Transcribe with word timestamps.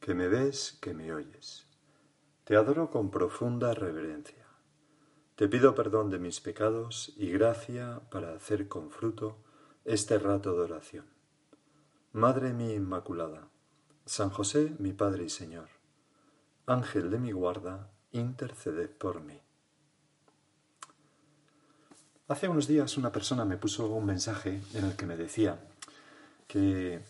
que 0.00 0.14
me 0.14 0.28
ves, 0.28 0.78
que 0.80 0.94
me 0.94 1.12
oyes. 1.12 1.66
Te 2.44 2.56
adoro 2.56 2.90
con 2.90 3.10
profunda 3.10 3.74
reverencia. 3.74 4.46
Te 5.36 5.48
pido 5.48 5.74
perdón 5.74 6.10
de 6.10 6.18
mis 6.18 6.40
pecados 6.40 7.12
y 7.16 7.30
gracia 7.30 8.00
para 8.10 8.34
hacer 8.34 8.68
con 8.68 8.90
fruto 8.90 9.36
este 9.84 10.18
rato 10.18 10.54
de 10.54 10.62
oración. 10.62 11.06
Madre 12.12 12.52
mía 12.52 12.74
Inmaculada, 12.74 13.48
San 14.04 14.30
José, 14.30 14.74
mi 14.78 14.92
Padre 14.92 15.24
y 15.24 15.28
Señor, 15.28 15.68
Ángel 16.66 17.10
de 17.10 17.18
mi 17.18 17.32
guarda, 17.32 17.90
interceded 18.12 18.90
por 18.90 19.20
mí. 19.20 19.40
Hace 22.28 22.48
unos 22.48 22.66
días 22.66 22.96
una 22.96 23.12
persona 23.12 23.44
me 23.44 23.56
puso 23.56 23.86
un 23.88 24.04
mensaje 24.04 24.60
en 24.74 24.84
el 24.84 24.96
que 24.96 25.06
me 25.06 25.16
decía 25.16 25.58
que, 26.46 27.00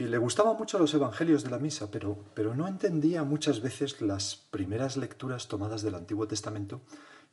que 0.00 0.08
le 0.08 0.16
gustaban 0.16 0.56
mucho 0.56 0.78
los 0.78 0.94
evangelios 0.94 1.44
de 1.44 1.50
la 1.50 1.58
misa, 1.58 1.90
pero, 1.90 2.24
pero 2.32 2.54
no 2.54 2.66
entendía 2.66 3.22
muchas 3.22 3.60
veces 3.60 4.00
las 4.00 4.34
primeras 4.34 4.96
lecturas 4.96 5.46
tomadas 5.46 5.82
del 5.82 5.94
Antiguo 5.94 6.26
Testamento 6.26 6.80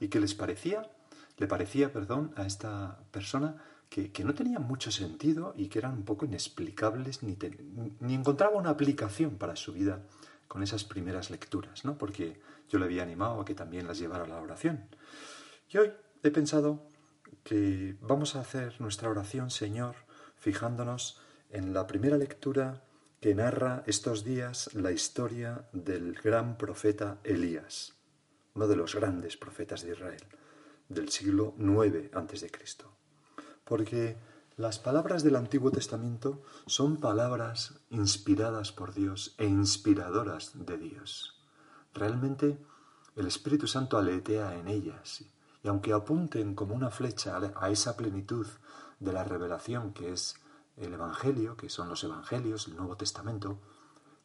y 0.02 0.10
que 0.10 0.20
les 0.20 0.36
parecía, 0.36 0.92
le 1.38 1.48
parecía, 1.48 1.94
perdón, 1.94 2.34
a 2.36 2.46
esta 2.46 3.00
persona 3.12 3.56
que, 3.88 4.12
que 4.12 4.26
no 4.26 4.34
tenían 4.34 4.64
mucho 4.64 4.92
sentido 4.92 5.54
y 5.56 5.70
que 5.70 5.80
eran 5.80 5.94
un 5.94 6.04
poco 6.04 6.26
inexplicables, 6.26 7.24
ni, 7.24 7.38
ni 8.02 8.14
encontraba 8.14 8.58
una 8.58 8.72
aplicación 8.72 9.38
para 9.38 9.56
su 9.56 9.72
vida 9.72 10.02
con 10.50 10.62
esas 10.62 10.84
primeras 10.84 11.30
lecturas, 11.30 11.86
¿no? 11.86 11.98
Porque 11.98 12.42
yo 12.68 12.80
le 12.80 12.86
había 12.86 13.04
animado 13.04 13.40
a 13.40 13.46
que 13.46 13.56
también 13.56 13.88
las 13.88 13.98
llevara 13.98 14.26
a 14.26 14.28
la 14.28 14.42
oración. 14.42 14.90
Y 15.70 15.78
hoy 15.78 15.94
he 16.22 16.32
pensado 16.32 16.84
que 17.46 17.96
vamos 18.02 18.36
a 18.36 18.42
hacer 18.42 18.82
nuestra 18.82 19.10
oración, 19.10 19.52
Señor, 19.52 19.96
fijándonos 20.36 21.22
en 21.50 21.74
la 21.74 21.88
primera 21.88 22.18
lectura 22.18 22.84
que 23.20 23.34
narra 23.34 23.84
estos 23.88 24.24
días 24.24 24.70
la 24.74 24.92
historia 24.92 25.68
del 25.74 26.14
gran 26.14 26.58
profeta 26.58 27.18
Elías, 27.24 27.96
uno 28.54 28.68
de 28.68 28.76
los 28.76 28.96
grandes 28.96 29.38
profetas 29.38 29.84
de 29.84 29.94
Israel, 29.94 30.24
del 30.90 31.10
siglo 31.10 31.56
IX 31.58 32.14
a.C. 32.14 32.52
Porque 33.64 34.18
las 34.56 34.80
palabras 34.80 35.24
del 35.24 35.36
Antiguo 35.36 35.72
Testamento 35.72 36.42
son 36.66 36.98
palabras 36.98 37.80
inspiradas 37.90 38.72
por 38.72 38.94
Dios 38.94 39.36
e 39.38 39.46
inspiradoras 39.46 40.66
de 40.66 40.78
Dios. 40.78 41.40
Realmente 41.94 42.58
el 43.16 43.28
Espíritu 43.28 43.68
Santo 43.68 43.98
aletea 43.98 44.56
en 44.56 44.68
ellas 44.68 45.24
y 45.64 45.68
aunque 45.68 45.94
apunten 45.94 46.56
como 46.56 46.76
una 46.76 46.92
flecha 46.92 47.40
a 47.56 47.70
esa 47.72 47.98
plenitud 47.98 48.48
de 49.00 49.14
la 49.14 49.24
revelación 49.24 49.94
que 49.94 50.14
es 50.14 50.36
el 50.78 50.94
Evangelio, 50.94 51.58
que 51.58 51.70
son 51.70 51.90
los 51.90 52.04
Evangelios, 52.04 52.68
el 52.68 52.76
Nuevo 52.76 52.96
Testamento, 52.96 53.60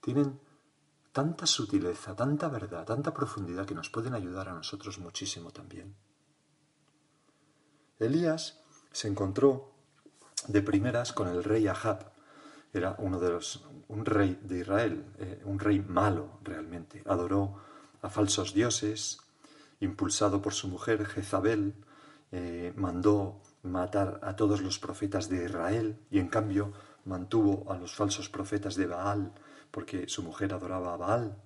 tienen 0.01 0.41
tanta 1.13 1.47
sutileza, 1.47 2.15
tanta 2.15 2.49
verdad, 2.49 2.85
tanta 2.85 3.13
profundidad 3.13 3.67
que 3.67 3.75
nos 3.75 3.91
pueden 3.91 4.15
ayudar 4.15 4.49
a 4.49 4.55
nosotros 4.55 4.99
muchísimo 4.99 5.51
también. 5.51 5.95
Elías 7.99 8.61
se 8.91 9.09
encontró 9.09 9.73
de 10.49 10.63
primeras 10.63 11.13
con 11.13 11.29
el 11.29 11.45
rey 11.45 11.67
Ahab. 11.69 12.13
Era 12.73 12.97
uno 12.99 13.21
de 13.21 13.31
los, 13.31 13.65
un 13.89 14.05
rey 14.05 14.39
de 14.43 14.61
Israel, 14.61 15.05
eh, 15.19 15.43
un 15.45 15.59
rey 15.59 15.81
malo 15.81 16.39
realmente. 16.43 17.03
Adoró 17.07 17.57
a 18.01 18.09
falsos 18.09 18.55
dioses, 18.55 19.19
impulsado 19.81 20.41
por 20.41 20.55
su 20.55 20.69
mujer 20.69 21.05
Jezabel, 21.07 21.75
eh, 22.33 22.73
mandó 22.77 23.41
matar 23.63 24.21
a 24.23 24.35
todos 24.37 24.61
los 24.61 24.79
profetas 24.79 25.29
de 25.29 25.45
Israel 25.45 25.99
y 26.11 26.19
en 26.19 26.29
cambio 26.29 26.73
mantuvo 27.05 27.71
a 27.71 27.77
los 27.77 27.95
falsos 27.95 28.29
profetas 28.29 28.75
de 28.75 28.87
Baal 28.87 29.33
porque 29.71 30.09
su 30.09 30.23
mujer 30.23 30.53
adoraba 30.53 30.95
a 30.95 30.97
Baal. 30.97 31.37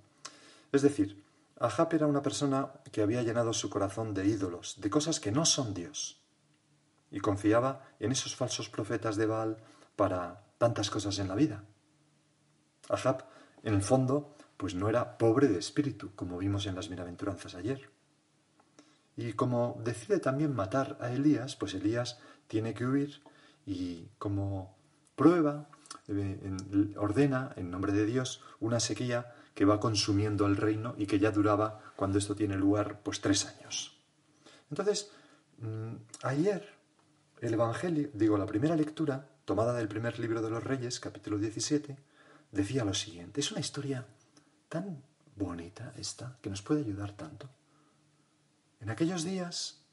Es 0.72 0.82
decir, 0.82 1.22
Ahab 1.59 1.94
era 1.94 2.06
una 2.06 2.22
persona 2.22 2.71
que 2.93 3.03
había 3.03 3.22
llenado 3.22 3.53
su 3.53 3.71
corazón 3.71 4.12
de 4.12 4.27
ídolos, 4.27 4.81
de 4.81 4.91
cosas 4.91 5.21
que 5.21 5.32
no 5.32 5.47
son 5.47 5.72
Dios 5.72 6.21
y 7.10 7.21
confiaba 7.21 7.84
en 8.00 8.12
esos 8.12 8.34
falsos 8.37 8.69
profetas 8.69 9.16
de 9.16 9.27
Baal 9.27 9.56
para 9.94 10.43
tantas 10.59 10.91
cosas 10.91 11.19
en 11.19 11.28
la 11.28 11.34
vida. 11.34 11.65
Ahab, 12.88 13.25
en 13.62 13.75
el 13.75 13.83
fondo, 13.83 14.34
pues 14.56 14.75
no 14.75 14.88
era 14.88 15.19
pobre 15.19 15.48
de 15.48 15.59
espíritu, 15.59 16.15
como 16.15 16.38
vimos 16.38 16.66
en 16.66 16.75
las 16.75 16.88
bienaventuranzas 16.88 17.54
ayer. 17.54 17.91
Y 19.16 19.32
como 19.32 19.81
decide 19.82 20.19
también 20.21 20.54
matar 20.54 20.99
a 21.00 21.10
Elías, 21.10 21.56
pues 21.56 21.75
Elías 21.75 22.19
tiene 22.49 22.75
que 22.75 22.87
huir 22.87 23.22
y 23.65 24.09
como 24.19 24.77
prueba, 25.16 25.69
eh, 26.09 26.38
en- 26.43 26.94
ordena 26.99 27.53
en 27.56 27.71
nombre 27.71 27.93
de 27.93 28.04
Dios 28.06 28.43
una 28.60 28.78
sequía 28.81 29.34
que 29.54 29.65
va 29.65 29.81
consumiendo 29.81 30.47
el 30.47 30.56
reino 30.56 30.94
y 30.99 31.06
que 31.06 31.19
ya 31.19 31.31
duraba, 31.31 31.81
cuando 31.97 32.19
esto 32.19 32.37
tiene 32.37 32.56
lugar, 32.56 33.00
pues 33.03 33.21
tres 33.22 33.47
años. 33.47 33.99
Entonces, 34.71 35.10
mm, 35.59 35.94
ayer 36.22 36.69
el 37.41 37.54
Evangelio, 37.54 38.10
digo, 38.12 38.37
la 38.37 38.47
primera 38.47 38.77
lectura, 38.77 39.28
tomada 39.47 39.72
del 39.72 39.88
primer 39.88 40.19
libro 40.19 40.43
de 40.43 40.50
los 40.50 40.62
Reyes, 40.62 41.00
capítulo 41.00 41.38
17, 41.38 41.97
decía 42.53 42.84
lo 42.84 42.93
siguiente. 42.93 43.41
Es 43.41 43.50
una 43.50 43.60
historia 43.60 44.06
tan 44.69 45.03
bonita 45.37 45.93
esta, 45.97 46.37
que 46.43 46.50
nos 46.50 46.62
puede 46.62 46.81
ayudar 46.81 47.12
tanto. 47.12 47.48
En 48.81 48.91
aquellos 48.91 49.25
días 49.25 49.84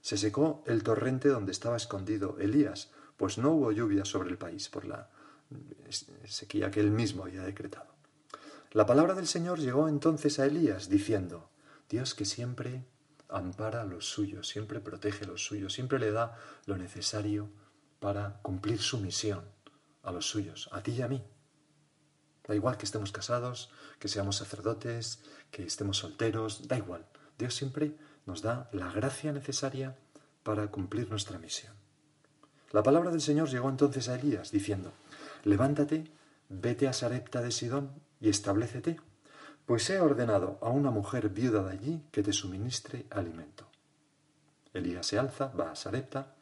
se 0.00 0.16
secó 0.16 0.62
el 0.66 0.82
torrente 0.82 1.28
donde 1.28 1.52
estaba 1.52 1.76
escondido 1.76 2.38
Elías, 2.38 2.90
pues 3.16 3.38
no 3.38 3.50
hubo 3.52 3.72
lluvia 3.72 4.04
sobre 4.04 4.30
el 4.30 4.38
país 4.38 4.68
por 4.68 4.84
la 4.84 5.10
sequía 6.24 6.70
que 6.70 6.80
él 6.80 6.90
mismo 6.90 7.24
había 7.24 7.42
decretado. 7.42 7.94
La 8.72 8.86
palabra 8.86 9.14
del 9.14 9.26
Señor 9.26 9.58
llegó 9.58 9.88
entonces 9.88 10.38
a 10.38 10.46
Elías 10.46 10.88
diciendo, 10.88 11.50
Dios 11.88 12.14
que 12.14 12.24
siempre 12.24 12.84
ampara 13.28 13.82
a 13.82 13.84
los 13.84 14.06
suyos, 14.08 14.48
siempre 14.48 14.80
protege 14.80 15.24
a 15.24 15.28
los 15.28 15.44
suyos, 15.44 15.72
siempre 15.72 15.98
le 15.98 16.12
da 16.12 16.38
lo 16.66 16.76
necesario 16.76 17.50
para 17.98 18.40
cumplir 18.42 18.80
su 18.80 18.98
misión 18.98 19.44
a 20.02 20.12
los 20.12 20.26
suyos, 20.26 20.68
a 20.72 20.82
ti 20.82 20.92
y 20.92 21.02
a 21.02 21.08
mí. 21.08 21.24
Da 22.46 22.54
igual 22.54 22.78
que 22.78 22.84
estemos 22.84 23.12
casados, 23.12 23.70
que 23.98 24.08
seamos 24.08 24.36
sacerdotes, 24.36 25.22
que 25.50 25.64
estemos 25.64 25.98
solteros, 25.98 26.68
da 26.68 26.78
igual. 26.78 27.06
Dios 27.38 27.54
siempre 27.54 27.96
nos 28.28 28.42
da 28.42 28.68
la 28.72 28.92
gracia 28.92 29.32
necesaria 29.32 29.96
para 30.42 30.68
cumplir 30.68 31.08
nuestra 31.08 31.38
misión. 31.38 31.72
La 32.72 32.82
palabra 32.82 33.10
del 33.10 33.22
Señor 33.22 33.48
llegó 33.48 33.70
entonces 33.70 34.10
a 34.10 34.16
Elías 34.16 34.52
diciendo, 34.52 34.92
levántate, 35.44 36.04
vete 36.50 36.86
a 36.86 36.92
Sarepta 36.92 37.40
de 37.40 37.50
Sidón 37.50 37.90
y 38.20 38.28
establecete, 38.28 39.00
pues 39.64 39.88
he 39.88 39.98
ordenado 39.98 40.58
a 40.60 40.68
una 40.68 40.90
mujer 40.90 41.30
viuda 41.30 41.62
de 41.64 41.72
allí 41.72 42.02
que 42.12 42.22
te 42.22 42.34
suministre 42.34 43.06
alimento. 43.08 43.66
Elías 44.74 45.06
se 45.06 45.18
alza, 45.18 45.46
va 45.58 45.70
a 45.70 45.74
Sarepta, 45.74 46.34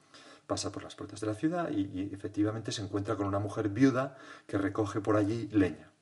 pasa 0.49 0.73
por 0.73 0.83
las 0.83 0.97
puertas 0.97 1.21
de 1.21 1.29
la 1.29 1.35
ciudad 1.35 1.71
y, 1.71 2.11
efectivamente 2.13 2.73
se 2.73 2.83
encuentra 2.83 3.15
con 3.15 3.27
una 3.27 3.39
mujer 3.39 3.69
viuda 3.69 4.19
que 4.49 4.59
recoge 4.59 5.01
por 5.01 5.17
allí 5.17 5.49
leña. 5.53 5.93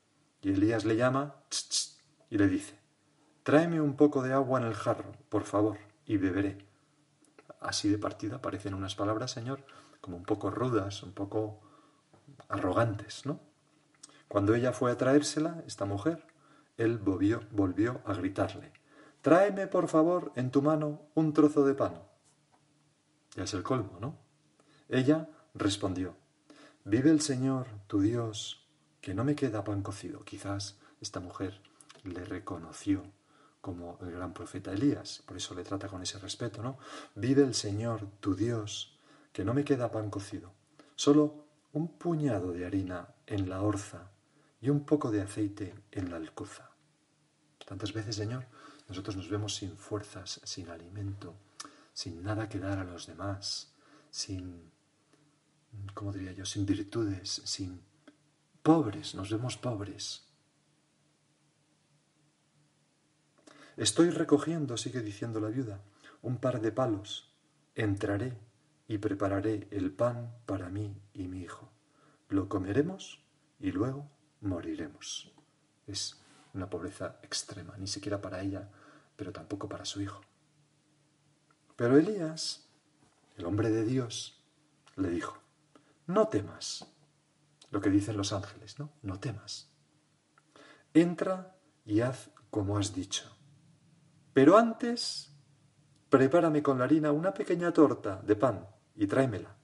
Y 0.41 0.49
Elías 0.49 0.83
le 0.83 0.95
llama 0.95 1.35
y 2.31 2.39
le 2.39 2.47
dice, 2.47 2.84
tráeme 3.45 3.79
un 3.79 3.95
poco 3.95 4.23
de 4.23 4.33
agua 4.33 4.59
en 4.59 4.65
el 4.65 4.73
jarro, 4.73 5.11
por 5.29 5.43
favor, 5.43 5.77
y 6.07 6.17
beberé. 6.17 6.57
Así 7.61 7.87
de 7.87 7.99
partida 7.99 8.41
parecen 8.41 8.73
unas 8.73 8.95
palabras, 8.95 9.29
Señor, 9.29 9.63
como 10.01 10.17
un 10.17 10.23
poco 10.23 10.49
rudas, 10.49 11.03
un 11.03 11.11
poco 11.11 11.61
arrogantes, 12.49 13.27
¿no? 13.27 13.39
Cuando 14.27 14.55
ella 14.55 14.73
fue 14.73 14.91
a 14.91 14.97
traérsela, 14.97 15.63
esta 15.67 15.85
mujer, 15.85 16.25
él 16.77 16.97
volvió, 16.97 17.43
volvió 17.51 18.01
a 18.05 18.15
gritarle, 18.15 18.71
tráeme 19.21 19.67
por 19.67 19.89
favor 19.89 20.31
en 20.35 20.49
tu 20.49 20.63
mano 20.63 21.03
un 21.13 21.31
trozo 21.31 21.63
de 21.65 21.75
pan. 21.75 22.01
Ya 23.35 23.43
es 23.43 23.53
el 23.53 23.61
colmo, 23.61 23.99
¿no? 24.01 24.17
Ella 24.89 25.29
respondió, 25.53 26.15
vive 26.83 27.11
el 27.11 27.21
Señor, 27.21 27.67
tu 27.85 28.01
Dios, 28.01 28.65
que 29.01 29.13
no 29.13 29.23
me 29.23 29.35
queda 29.35 29.63
pan 29.63 29.83
cocido. 29.83 30.23
Quizás 30.23 30.79
esta 30.99 31.19
mujer 31.19 31.61
le 32.03 32.25
reconoció 32.25 33.03
como 33.65 33.97
el 34.01 34.11
gran 34.11 34.31
profeta 34.31 34.71
Elías, 34.71 35.23
por 35.25 35.37
eso 35.37 35.55
le 35.55 35.63
trata 35.63 35.87
con 35.87 35.99
ese 35.99 36.19
respeto, 36.19 36.61
¿no? 36.61 36.77
Vive 37.15 37.41
el 37.41 37.55
Señor, 37.55 38.07
tu 38.19 38.35
Dios, 38.35 38.99
que 39.33 39.43
no 39.43 39.55
me 39.55 39.63
queda 39.63 39.89
pan 39.89 40.11
cocido, 40.11 40.51
solo 40.95 41.47
un 41.73 41.87
puñado 41.97 42.51
de 42.51 42.67
harina 42.67 43.07
en 43.25 43.49
la 43.49 43.63
orza 43.63 44.11
y 44.61 44.69
un 44.69 44.85
poco 44.85 45.09
de 45.09 45.23
aceite 45.23 45.73
en 45.89 46.11
la 46.11 46.17
alcuza. 46.17 46.69
Tantas 47.65 47.91
veces, 47.91 48.15
Señor, 48.15 48.45
nosotros 48.87 49.15
nos 49.15 49.31
vemos 49.31 49.55
sin 49.55 49.75
fuerzas, 49.75 50.41
sin 50.43 50.69
alimento, 50.69 51.33
sin 51.91 52.21
nada 52.21 52.47
que 52.47 52.59
dar 52.59 52.77
a 52.77 52.83
los 52.83 53.07
demás, 53.07 53.73
sin, 54.11 54.69
¿cómo 55.95 56.13
diría 56.13 56.33
yo?, 56.33 56.45
sin 56.45 56.67
virtudes, 56.67 57.41
sin 57.45 57.81
pobres, 58.61 59.15
nos 59.15 59.31
vemos 59.31 59.57
pobres. 59.57 60.21
Estoy 63.77 64.09
recogiendo, 64.09 64.77
sigue 64.77 65.01
diciendo 65.01 65.41
la 65.41 65.49
viuda, 65.49 65.81
un 66.21 66.37
par 66.37 66.61
de 66.61 66.71
palos. 66.71 67.33
Entraré 67.75 68.37
y 68.87 68.99
prepararé 68.99 69.67
el 69.71 69.91
pan 69.91 70.33
para 70.45 70.69
mí 70.69 70.97
y 71.13 71.27
mi 71.27 71.41
hijo. 71.41 71.69
Lo 72.29 72.47
comeremos 72.47 73.21
y 73.59 73.71
luego 73.71 74.09
moriremos. 74.39 75.33
Es 75.87 76.21
una 76.53 76.69
pobreza 76.69 77.19
extrema, 77.21 77.75
ni 77.77 77.87
siquiera 77.87 78.21
para 78.21 78.41
ella, 78.41 78.69
pero 79.17 79.33
tampoco 79.33 79.67
para 79.67 79.83
su 79.83 80.01
hijo. 80.01 80.21
Pero 81.75 81.97
Elías, 81.97 82.69
el 83.35 83.45
hombre 83.45 83.71
de 83.71 83.83
Dios, 83.83 84.41
le 84.95 85.09
dijo, 85.09 85.37
no 86.07 86.29
temas, 86.29 86.87
lo 87.71 87.81
que 87.81 87.89
dicen 87.89 88.15
los 88.15 88.31
ángeles, 88.31 88.79
¿no? 88.79 88.89
No 89.01 89.19
temas. 89.19 89.69
Entra 90.93 91.57
y 91.85 91.99
haz 91.99 92.29
como 92.49 92.77
has 92.77 92.95
dicho. 92.95 93.34
Pero 94.35 94.57
antes, 94.57 95.31
prepárame 96.09 96.61
con 96.61 96.77
la 96.77 96.83
harina 96.83 97.13
una 97.13 97.33
pequeña 97.33 97.71
torta 97.71 98.21
de 98.21 98.35
pan 98.35 98.67
y 98.93 99.07
tráemela. 99.07 99.55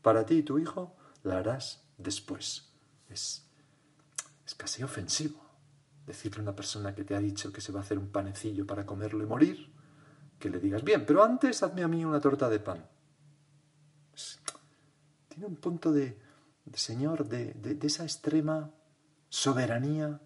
Para 0.00 0.24
ti 0.24 0.36
y 0.36 0.42
tu 0.42 0.58
hijo 0.58 0.96
la 1.22 1.36
harás 1.36 1.86
después. 1.98 2.72
Es, 3.10 3.46
es 4.46 4.54
casi 4.54 4.82
ofensivo 4.82 5.38
decirle 6.06 6.38
a 6.38 6.44
una 6.44 6.56
persona 6.56 6.94
que 6.94 7.04
te 7.04 7.14
ha 7.14 7.20
dicho 7.20 7.52
que 7.52 7.60
se 7.60 7.72
va 7.72 7.80
a 7.80 7.82
hacer 7.82 7.98
un 7.98 8.08
panecillo 8.08 8.66
para 8.66 8.86
comerlo 8.86 9.22
y 9.22 9.26
morir, 9.26 9.70
que 10.38 10.48
le 10.48 10.60
digas, 10.60 10.82
bien, 10.82 11.04
pero 11.04 11.22
antes 11.22 11.62
hazme 11.62 11.82
a 11.82 11.88
mí 11.88 12.02
una 12.02 12.18
torta 12.18 12.48
de 12.48 12.60
pan. 12.60 12.88
tiene 15.28 15.44
un 15.44 15.56
punto 15.56 15.92
de, 15.92 16.18
Señor, 16.72 17.28
de, 17.28 17.52
de, 17.52 17.86
esa 17.86 18.04
extrema 18.04 18.70
soberanía 19.28 20.22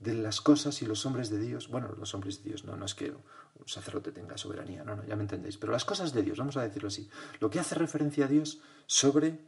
de 0.00 0.14
las 0.14 0.40
cosas 0.40 0.80
y 0.82 0.86
los 0.86 1.06
hombres 1.06 1.30
de 1.30 1.38
Dios. 1.38 1.68
Bueno, 1.68 1.94
los 1.98 2.14
hombres 2.14 2.42
de 2.42 2.48
Dios, 2.50 2.64
no, 2.64 2.76
no 2.76 2.86
es 2.86 2.94
que 2.94 3.10
un 3.10 3.68
sacerdote 3.68 4.10
tenga 4.10 4.36
soberanía, 4.36 4.82
no, 4.82 4.96
no, 4.96 5.04
ya 5.04 5.14
me 5.14 5.22
entendéis, 5.22 5.58
pero 5.58 5.72
las 5.72 5.84
cosas 5.84 6.12
de 6.12 6.22
Dios, 6.22 6.38
vamos 6.38 6.56
a 6.56 6.62
decirlo 6.62 6.88
así, 6.88 7.08
lo 7.38 7.50
que 7.50 7.60
hace 7.60 7.74
referencia 7.74 8.24
a 8.24 8.28
Dios 8.28 8.60
sobre 8.86 9.38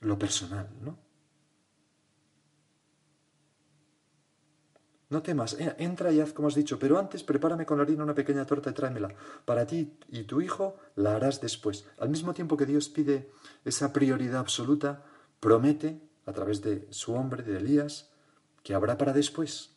lo 0.00 0.18
personal, 0.18 0.68
¿no? 0.80 0.98
No 5.08 5.22
temas, 5.22 5.58
entra 5.76 6.10
y 6.10 6.20
haz 6.20 6.32
como 6.32 6.48
has 6.48 6.54
dicho, 6.54 6.78
pero 6.78 6.98
antes 6.98 7.22
prepárame 7.22 7.66
con 7.66 7.76
la 7.76 7.84
harina 7.84 8.02
una 8.02 8.14
pequeña 8.14 8.46
torta 8.46 8.70
y 8.70 8.72
tráemela. 8.72 9.14
Para 9.44 9.66
ti 9.66 9.98
y 10.08 10.22
tu 10.22 10.40
hijo 10.40 10.78
la 10.96 11.14
harás 11.14 11.42
después. 11.42 11.84
Al 11.98 12.08
mismo 12.08 12.32
tiempo 12.32 12.56
que 12.56 12.64
Dios 12.64 12.88
pide 12.88 13.30
esa 13.66 13.92
prioridad 13.92 14.40
absoluta, 14.40 15.04
promete, 15.38 16.00
a 16.24 16.32
través 16.32 16.62
de 16.62 16.88
su 16.90 17.12
hombre, 17.12 17.42
de 17.42 17.58
Elías, 17.58 18.10
que 18.62 18.72
habrá 18.72 18.96
para 18.96 19.12
después. 19.12 19.71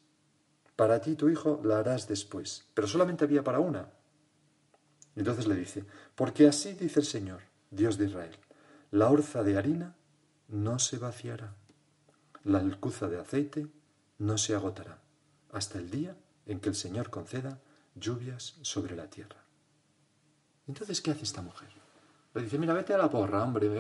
Para 0.76 1.00
ti 1.02 1.16
tu 1.16 1.30
hijo 1.30 1.62
la 1.64 1.80
harás 1.80 2.08
después. 2.08 2.66
Pero 2.74 2.88
solamente 2.88 3.24
había 3.24 3.44
para 3.44 3.60
una. 3.60 3.90
Entonces 5.16 5.48
le 5.48 5.56
dice, 5.56 5.86
porque 6.16 6.48
así 6.48 6.74
dice 6.74 7.00
el 7.00 7.06
Señor, 7.06 7.42
Dios 7.72 7.98
de 7.98 8.06
Israel, 8.06 8.36
la 8.92 9.10
orza 9.10 9.44
de 9.44 9.58
harina 9.58 9.96
no 10.50 10.78
se 10.80 10.98
vaciará, 10.98 11.56
la 12.44 12.60
alcuza 12.60 13.08
de 13.08 13.20
aceite 13.20 13.68
no 14.18 14.38
se 14.38 14.56
agotará 14.56 15.00
hasta 15.52 15.80
el 15.80 15.90
día 15.90 16.18
en 16.46 16.60
que 16.60 16.70
el 16.70 16.76
Señor 16.76 17.10
conceda 17.10 17.60
lluvias 17.96 18.58
sobre 18.62 18.96
la 18.96 19.10
tierra. 19.10 19.42
Entonces, 20.68 21.02
¿qué 21.02 21.12
hace 21.12 21.24
esta 21.24 21.42
mujer? 21.42 21.70
Le 22.36 22.44
dice, 22.44 22.58
mira, 22.58 22.74
vete 22.74 22.94
a 22.94 22.98
la 22.98 23.10
porra, 23.10 23.44
hombre, 23.44 23.72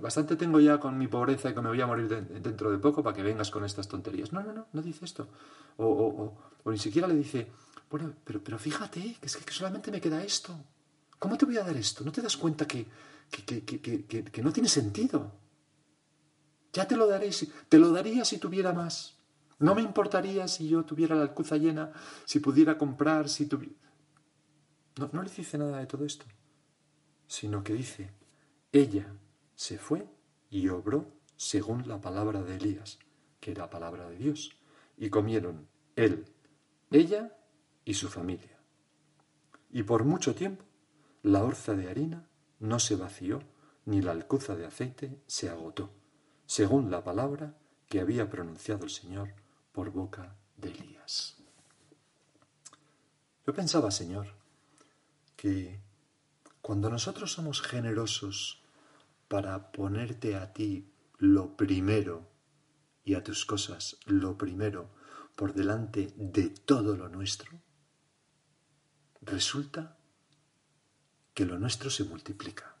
bastante 0.00 0.36
tengo 0.36 0.58
ya 0.58 0.80
con 0.80 0.96
mi 0.96 1.06
pobreza 1.06 1.50
y 1.50 1.54
que 1.54 1.60
me 1.60 1.68
voy 1.68 1.80
a 1.80 1.86
morir 1.86 2.08
dentro 2.08 2.70
de 2.70 2.78
poco 2.78 3.02
para 3.02 3.14
que 3.14 3.22
vengas 3.22 3.50
con 3.50 3.62
estas 3.64 3.86
tonterías. 3.86 4.32
No, 4.32 4.42
no, 4.42 4.54
no, 4.54 4.66
no 4.72 4.82
dice 4.82 5.04
esto. 5.04 5.28
O, 5.76 6.34
ni 6.64 6.78
siquiera 6.78 7.06
le 7.06 7.14
dice, 7.14 7.46
bueno, 7.90 8.14
pero, 8.24 8.42
pero 8.42 8.58
fíjate, 8.58 9.16
que 9.20 9.26
es 9.26 9.36
que 9.36 9.52
solamente 9.52 9.90
me 9.90 10.00
queda 10.00 10.24
esto. 10.24 10.58
¿Cómo 11.18 11.36
te 11.36 11.44
voy 11.44 11.58
a 11.58 11.62
dar 11.62 11.76
esto? 11.76 12.04
¿No 12.04 12.10
te 12.10 12.22
das 12.22 12.38
cuenta 12.38 12.66
que, 12.66 12.86
que, 13.30 13.64
que, 13.64 14.42
no 14.42 14.50
tiene 14.50 14.68
sentido? 14.68 15.32
Ya 16.72 16.88
te 16.88 16.96
lo 16.96 17.06
daré, 17.06 17.30
te 17.68 17.78
lo 17.78 17.90
daría 17.90 18.24
si 18.24 18.38
tuviera 18.38 18.72
más. 18.72 19.18
No 19.58 19.74
me 19.74 19.82
importaría 19.82 20.48
si 20.48 20.68
yo 20.68 20.84
tuviera 20.84 21.16
la 21.16 21.22
alcuza 21.22 21.58
llena, 21.58 21.92
si 22.24 22.38
pudiera 22.38 22.78
comprar, 22.78 23.28
si 23.28 23.44
tuviera... 23.46 23.74
No, 24.96 25.10
no 25.12 25.22
le 25.22 25.30
dice 25.30 25.58
nada 25.58 25.78
de 25.78 25.86
todo 25.86 26.04
esto, 26.04 26.24
sino 27.28 27.62
que 27.62 27.74
dice, 27.74 28.10
ella 28.72 29.06
se 29.54 29.78
fue 29.78 30.08
y 30.50 30.68
obró 30.68 31.06
según 31.36 31.86
la 31.86 32.00
palabra 32.00 32.42
de 32.42 32.56
Elías, 32.56 32.98
que 33.38 33.52
era 33.52 33.70
palabra 33.70 34.08
de 34.08 34.16
Dios, 34.16 34.56
y 34.96 35.10
comieron 35.10 35.68
él, 35.94 36.24
ella 36.90 37.36
y 37.84 37.94
su 37.94 38.08
familia. 38.08 38.58
Y 39.70 39.84
por 39.84 40.04
mucho 40.04 40.34
tiempo 40.34 40.64
la 41.22 41.44
orza 41.44 41.74
de 41.74 41.88
harina 41.88 42.28
no 42.58 42.80
se 42.80 42.96
vació, 42.96 43.42
ni 43.84 44.02
la 44.02 44.12
alcuza 44.12 44.56
de 44.56 44.66
aceite 44.66 45.22
se 45.26 45.48
agotó, 45.48 45.90
según 46.46 46.90
la 46.90 47.04
palabra 47.04 47.54
que 47.88 48.00
había 48.00 48.28
pronunciado 48.28 48.84
el 48.84 48.90
Señor 48.90 49.34
por 49.72 49.90
boca 49.90 50.36
de 50.56 50.70
Elías. 50.70 51.36
Yo 53.46 53.54
pensaba, 53.54 53.90
Señor, 53.90 54.26
que 55.36 55.80
cuando 56.68 56.90
nosotros 56.90 57.32
somos 57.32 57.62
generosos 57.62 58.62
para 59.26 59.72
ponerte 59.72 60.36
a 60.36 60.52
ti 60.52 60.92
lo 61.16 61.56
primero 61.56 62.28
y 63.04 63.14
a 63.14 63.24
tus 63.24 63.46
cosas 63.46 63.96
lo 64.04 64.36
primero 64.36 64.90
por 65.34 65.54
delante 65.54 66.12
de 66.18 66.50
todo 66.50 66.94
lo 66.94 67.08
nuestro, 67.08 67.50
resulta 69.22 69.96
que 71.32 71.46
lo 71.46 71.58
nuestro 71.58 71.88
se 71.88 72.04
multiplica. 72.04 72.76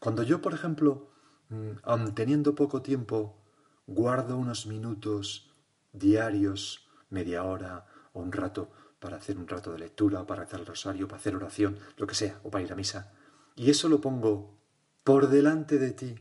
Cuando 0.00 0.22
yo, 0.22 0.40
por 0.40 0.54
ejemplo, 0.54 1.10
mm, 1.50 1.72
aun 1.82 2.14
teniendo 2.14 2.54
poco 2.54 2.80
tiempo, 2.80 3.44
guardo 3.86 4.38
unos 4.38 4.64
minutos 4.64 5.52
diarios, 5.92 6.88
media 7.10 7.44
hora 7.44 7.84
o 8.14 8.20
un 8.20 8.32
rato 8.32 8.72
para 8.98 9.16
hacer 9.16 9.38
un 9.38 9.48
rato 9.48 9.72
de 9.72 9.78
lectura, 9.78 10.22
o 10.22 10.26
para 10.26 10.42
hacer 10.42 10.60
el 10.60 10.66
rosario, 10.66 11.06
para 11.06 11.20
hacer 11.20 11.36
oración, 11.36 11.78
lo 11.96 12.06
que 12.06 12.14
sea, 12.14 12.40
o 12.42 12.50
para 12.50 12.64
ir 12.64 12.72
a 12.72 12.76
misa. 12.76 13.12
Y 13.56 13.70
eso 13.70 13.88
lo 13.88 14.00
pongo 14.00 14.58
por 15.04 15.28
delante 15.28 15.78
de 15.78 15.92
ti. 15.92 16.14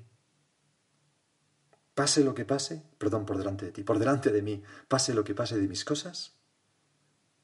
Pase 1.94 2.24
lo 2.24 2.34
que 2.34 2.46
pase, 2.46 2.84
perdón, 2.98 3.26
por 3.26 3.38
delante 3.38 3.66
de 3.66 3.72
ti, 3.72 3.84
por 3.84 3.98
delante 3.98 4.32
de 4.32 4.42
mí, 4.42 4.64
pase 4.88 5.14
lo 5.14 5.24
que 5.24 5.34
pase 5.34 5.60
de 5.60 5.68
mis 5.68 5.84
cosas, 5.84 6.38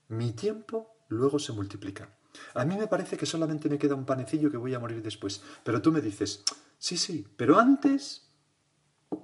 mi 0.08 0.32
tiempo 0.34 0.96
luego 1.10 1.40
se 1.40 1.54
multiplica. 1.54 2.16
A 2.54 2.66
mí 2.66 2.78
me 2.78 2.88
parece 2.88 3.18
que 3.18 3.26
solamente 3.26 3.70
me 3.70 3.78
queda 3.78 3.96
un 3.96 4.06
panecillo 4.06 4.52
que 4.52 4.58
voy 4.58 4.74
a 4.74 4.80
morir 4.80 5.02
después, 5.02 5.42
pero 5.64 5.82
tú 5.82 5.92
me 5.92 6.02
dices, 6.02 6.44
sí, 6.78 6.98
sí, 6.98 7.28
pero 7.36 7.60
antes 7.60 8.30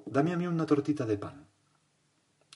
dame 0.06 0.34
a 0.34 0.38
mí 0.38 0.48
una 0.48 0.66
tortita 0.66 1.06
de 1.06 1.18
pan. 1.18 1.49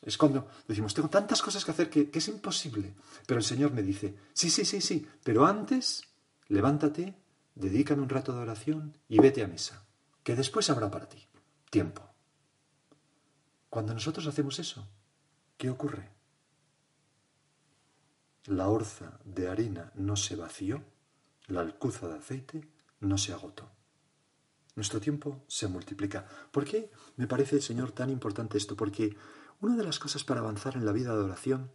Es 0.03 0.17
cuando 0.17 0.47
decimos, 0.67 0.93
tengo 0.93 1.09
tantas 1.09 1.41
cosas 1.41 1.63
que 1.63 1.71
hacer 1.71 1.89
que, 1.89 2.09
es 2.13 2.27
imposible. 2.27 2.93
Pero 3.25 3.39
el 3.39 3.45
Señor 3.45 3.71
me 3.71 3.81
dice, 3.81 4.15
sí, 4.33 4.49
sí, 4.49 4.65
sí, 4.65 4.81
sí, 4.81 5.07
pero 5.23 5.45
antes 5.45 6.03
levántate, 6.47 7.15
dedícame 7.55 8.01
un 8.01 8.09
rato 8.09 8.33
de 8.33 8.39
oración 8.39 8.97
y 9.07 9.19
vete 9.19 9.43
a 9.43 9.47
misa, 9.47 9.85
que 10.23 10.35
después 10.35 10.69
habrá 10.69 10.91
para 10.91 11.07
ti 11.07 11.25
tiempo. 11.69 12.07
Cuando 13.69 13.93
nosotros 13.93 14.27
hacemos 14.27 14.59
eso, 14.59 14.87
¿qué 15.57 15.69
ocurre? 15.69 16.09
La 18.45 18.67
orza 18.67 19.19
de 19.23 19.47
harina 19.47 19.91
no 19.95 20.15
se 20.15 20.35
vació, 20.35 20.83
la 21.47 21.61
alcuza 21.61 22.07
de 22.09 22.17
aceite 22.17 22.67
no 22.99 23.17
se 23.17 23.33
agotó. 23.33 23.71
Nuestro 24.75 24.99
tiempo 24.99 25.43
se 25.47 25.67
multiplica. 25.67 26.27
¿Por 26.51 26.65
qué 26.65 26.91
me 27.15 27.27
parece, 27.27 27.61
Señor, 27.61 27.91
tan 27.91 28.09
importante 28.09 28.57
esto? 28.57 28.75
Porque 28.75 29.15
una 29.63 29.77
de 29.77 29.83
las 29.83 29.97
cosas 29.97 30.23
para 30.25 30.41
avanzar 30.41 30.75
en 30.75 30.85
la 30.85 30.91
vida 30.91 31.15
de 31.15 31.23
oración, 31.23 31.71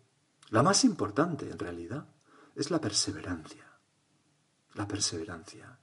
la 0.50 0.62
más 0.62 0.84
importante 0.84 1.50
en 1.50 1.58
realidad, 1.58 2.06
es 2.54 2.70
la 2.70 2.80
perseverancia. 2.80 3.64
La 4.74 4.86
perseverancia. 4.86 5.78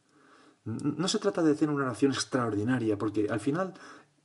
No 0.65 1.07
se 1.07 1.19
trata 1.19 1.41
de 1.41 1.53
hacer 1.53 1.69
una 1.69 1.85
oración 1.85 2.11
extraordinaria, 2.11 2.97
porque 2.97 3.27
al 3.29 3.39
final 3.39 3.73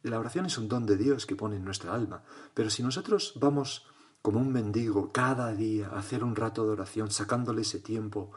la 0.02 0.18
oración 0.18 0.46
es 0.46 0.58
un 0.58 0.68
don 0.68 0.84
de 0.84 0.96
Dios 0.96 1.24
que 1.24 1.36
pone 1.36 1.56
en 1.56 1.64
nuestra 1.64 1.94
alma. 1.94 2.22
Pero 2.52 2.68
si 2.68 2.82
nosotros 2.82 3.32
vamos 3.40 3.86
como 4.20 4.40
un 4.40 4.52
mendigo 4.52 5.10
cada 5.10 5.52
día 5.54 5.88
a 5.88 5.98
hacer 5.98 6.22
un 6.22 6.36
rato 6.36 6.64
de 6.64 6.72
oración, 6.72 7.10
sacándole 7.10 7.62
ese 7.62 7.80
tiempo, 7.80 8.30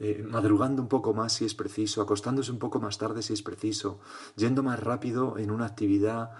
eh, 0.00 0.24
madrugando 0.28 0.82
un 0.82 0.88
poco 0.88 1.14
más 1.14 1.34
si 1.34 1.44
es 1.44 1.54
preciso, 1.54 2.02
acostándose 2.02 2.50
un 2.50 2.58
poco 2.58 2.80
más 2.80 2.98
tarde 2.98 3.22
si 3.22 3.32
es 3.32 3.42
preciso, 3.42 4.00
yendo 4.36 4.62
más 4.62 4.80
rápido 4.80 5.38
en 5.38 5.50
una 5.50 5.66
actividad 5.66 6.32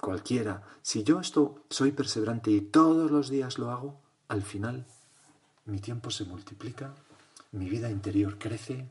cualquiera, 0.00 0.62
si 0.82 1.02
yo 1.02 1.20
esto 1.20 1.64
soy 1.70 1.92
perseverante 1.92 2.50
y 2.50 2.60
todos 2.60 3.10
los 3.10 3.28
días 3.30 3.58
lo 3.58 3.70
hago, 3.70 4.00
al 4.28 4.42
final 4.42 4.86
mi 5.64 5.78
tiempo 5.78 6.10
se 6.10 6.24
multiplica, 6.24 6.94
mi 7.52 7.68
vida 7.68 7.90
interior 7.90 8.38
crece, 8.38 8.88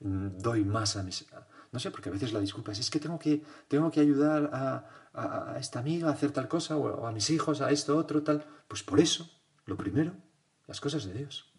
mm, 0.00 0.38
doy 0.38 0.64
más 0.64 0.96
a 0.96 1.02
mis... 1.02 1.26
No 1.72 1.78
sé, 1.78 1.90
porque 1.90 2.10
a 2.10 2.12
veces 2.12 2.32
la 2.32 2.40
disculpa 2.40 2.72
es, 2.72 2.80
es 2.80 2.90
que 2.90 3.00
tengo 3.00 3.18
que, 3.18 3.42
tengo 3.66 3.90
que 3.90 4.00
ayudar 4.00 4.50
a, 4.52 5.56
esta 5.58 5.78
amiga 5.78 6.08
a 6.08 6.12
hacer 6.12 6.30
tal 6.30 6.48
cosa, 6.48 6.76
o 6.76 7.06
a 7.06 7.12
mis 7.12 7.28
hijos 7.30 7.60
a 7.60 7.70
esto, 7.70 7.96
otro, 7.96 8.22
tal. 8.22 8.44
Pues 8.68 8.82
por 8.82 9.00
eso, 9.00 9.28
lo 9.66 9.76
primero, 9.76 10.12
las 10.66 10.80
cosas 10.80 11.04
de 11.04 11.14
Dios. 11.14 11.50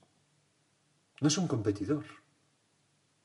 No 1.19 1.27
es 1.27 1.37
un 1.37 1.47
competidor. 1.47 2.03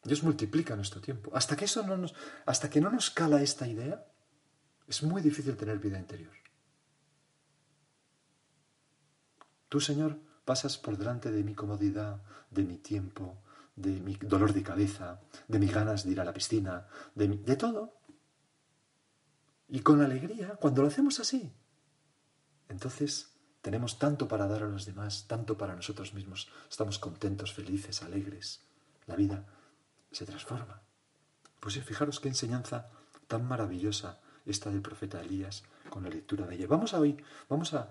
Dios 0.02 0.22
multiplica 0.22 0.76
nuestro 0.76 1.00
tiempo. 1.00 1.30
Hasta 1.34 1.56
que 1.56 1.66
eso 1.66 1.82
no 1.86 1.96
nos, 1.96 2.14
hasta 2.46 2.70
que 2.70 2.80
no 2.80 2.90
nos 2.90 3.10
cala 3.10 3.42
esta 3.42 3.66
idea, 3.66 4.06
es 4.88 5.02
muy 5.02 5.20
difícil 5.20 5.56
tener 5.56 5.78
vida 5.78 5.98
interior. 5.98 6.32
Tú, 9.68 9.80
Señor, 9.80 10.18
pasas 10.46 10.78
por 10.78 10.96
delante 10.96 11.30
de 11.30 11.44
mi 11.44 11.54
comodidad, 11.54 12.22
de 12.50 12.64
mi 12.64 12.78
tiempo, 12.78 13.42
de 13.76 14.00
mi 14.00 14.14
dolor 14.14 14.54
de 14.54 14.62
cabeza, 14.62 15.20
de 15.46 15.58
mis 15.58 15.72
ganas 15.72 16.04
de 16.04 16.12
ir 16.12 16.20
a 16.20 16.24
la 16.24 16.32
piscina, 16.32 16.86
de, 17.14 17.56
todo. 17.56 18.00
Y 19.68 19.80
con 19.80 20.00
alegría, 20.00 20.56
cuando 20.56 20.80
lo 20.80 20.88
hacemos 20.88 21.20
así, 21.20 21.52
entonces 22.70 23.34
tenemos 23.60 23.98
tanto 23.98 24.26
para 24.26 24.48
dar 24.48 24.62
a 24.62 24.68
los 24.68 24.86
demás, 24.86 25.26
tanto 25.28 25.58
para 25.58 25.76
nosotros 25.76 26.14
mismos, 26.14 26.50
estamos 26.70 26.98
contentos, 26.98 27.52
felices, 27.52 28.02
alegres. 28.02 28.62
La 29.06 29.16
vida 29.16 29.44
se 30.10 30.24
transforma. 30.24 30.82
Pues 31.60 31.78
fijaros 31.84 32.20
qué 32.20 32.28
enseñanza 32.28 32.88
tan 33.26 33.46
maravillosa 33.46 34.20
esta 34.50 34.70
del 34.70 34.82
profeta 34.82 35.20
Elías 35.20 35.62
con 35.90 36.04
la 36.04 36.10
lectura 36.10 36.46
de 36.46 36.56
ella. 36.56 36.66
Vamos 36.68 36.94
a 36.94 37.00
hoy, 37.00 37.16
vamos 37.48 37.74
a, 37.74 37.90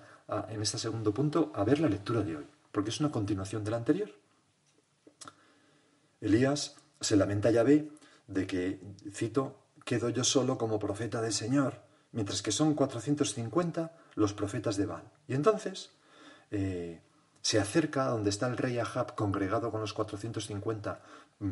en 0.49 0.61
este 0.61 0.77
segundo 0.77 1.13
punto 1.13 1.51
a 1.55 1.63
ver 1.63 1.79
la 1.79 1.89
lectura 1.89 2.21
de 2.21 2.37
hoy, 2.37 2.45
porque 2.71 2.89
es 2.89 2.99
una 2.99 3.11
continuación 3.11 3.63
de 3.63 3.71
la 3.71 3.77
anterior. 3.77 4.09
Elías 6.21 6.75
se 6.99 7.15
lamenta 7.15 7.49
a 7.49 7.51
Yahvé 7.51 7.91
de 8.27 8.47
que, 8.47 8.79
cito, 9.11 9.59
quedo 9.85 10.09
yo 10.09 10.23
solo 10.23 10.57
como 10.57 10.79
profeta 10.79 11.21
del 11.21 11.33
Señor, 11.33 11.81
mientras 12.11 12.41
que 12.41 12.51
son 12.51 12.73
450 12.73 13.95
los 14.15 14.33
profetas 14.33 14.77
de 14.77 14.85
Baal. 14.85 15.03
Y 15.27 15.35
entonces 15.35 15.91
eh, 16.51 17.01
se 17.41 17.59
acerca 17.59 18.05
a 18.05 18.09
donde 18.09 18.29
está 18.29 18.47
el 18.47 18.57
rey 18.57 18.79
Ahab 18.79 19.15
congregado 19.15 19.71
con 19.71 19.79
los 19.79 19.93
450 19.93 21.01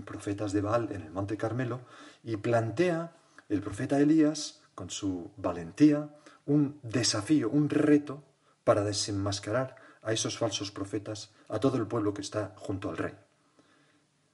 profetas 0.04 0.52
de 0.52 0.62
Baal 0.62 0.92
en 0.92 1.02
el 1.02 1.12
Monte 1.12 1.38
Carmelo 1.38 1.82
y 2.24 2.38
plantea 2.38 3.16
el 3.50 3.62
profeta 3.62 4.00
Elías 4.00 4.62
con 4.76 4.90
su 4.90 5.32
valentía 5.38 6.10
un 6.46 6.80
desafío, 6.84 7.50
un 7.50 7.70
reto 7.70 8.24
para 8.64 8.84
desenmascarar 8.84 9.76
a 10.04 10.14
esos 10.14 10.38
falsos 10.38 10.72
profetas, 10.72 11.32
a 11.50 11.60
todo 11.60 11.78
el 11.78 11.88
pueblo 11.88 12.14
que 12.14 12.22
está 12.22 12.54
junto 12.58 12.90
al 12.90 12.98
rey. 12.98 13.14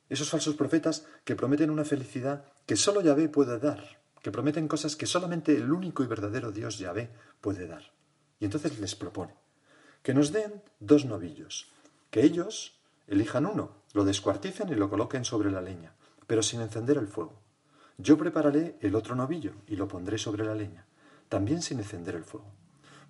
Esos 0.09 0.29
falsos 0.29 0.55
profetas 0.55 1.05
que 1.23 1.35
prometen 1.35 1.69
una 1.69 1.85
felicidad 1.85 2.45
que 2.65 2.75
solo 2.75 3.01
Yahvé 3.01 3.29
puede 3.29 3.59
dar, 3.59 4.01
que 4.21 4.31
prometen 4.31 4.67
cosas 4.67 4.97
que 4.97 5.05
solamente 5.05 5.55
el 5.55 5.71
único 5.71 6.03
y 6.03 6.07
verdadero 6.07 6.51
Dios 6.51 6.79
Yahvé 6.79 7.09
puede 7.39 7.67
dar. 7.67 7.93
Y 8.39 8.45
entonces 8.45 8.77
les 8.79 8.95
propone 8.95 9.33
que 10.03 10.13
nos 10.13 10.31
den 10.31 10.61
dos 10.79 11.05
novillos, 11.05 11.71
que 12.09 12.23
ellos 12.23 12.79
elijan 13.07 13.45
uno, 13.45 13.71
lo 13.93 14.03
descuarticen 14.03 14.69
y 14.69 14.75
lo 14.75 14.89
coloquen 14.89 15.25
sobre 15.25 15.51
la 15.51 15.61
leña, 15.61 15.93
pero 16.27 16.43
sin 16.43 16.61
encender 16.61 16.97
el 16.97 17.07
fuego. 17.07 17.40
Yo 17.97 18.17
prepararé 18.17 18.77
el 18.81 18.95
otro 18.95 19.15
novillo 19.15 19.53
y 19.67 19.75
lo 19.75 19.87
pondré 19.87 20.17
sobre 20.17 20.45
la 20.45 20.55
leña, 20.55 20.85
también 21.29 21.61
sin 21.61 21.79
encender 21.79 22.15
el 22.15 22.23
fuego. 22.23 22.51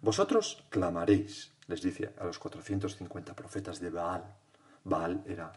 Vosotros 0.02 0.66
clamaréis, 0.70 1.54
les 1.68 1.82
dice 1.82 2.14
a 2.20 2.26
los 2.26 2.40
450 2.40 3.36
profetas 3.36 3.80
de 3.80 3.90
Baal. 3.90 4.36
Baal 4.84 5.24
era 5.28 5.54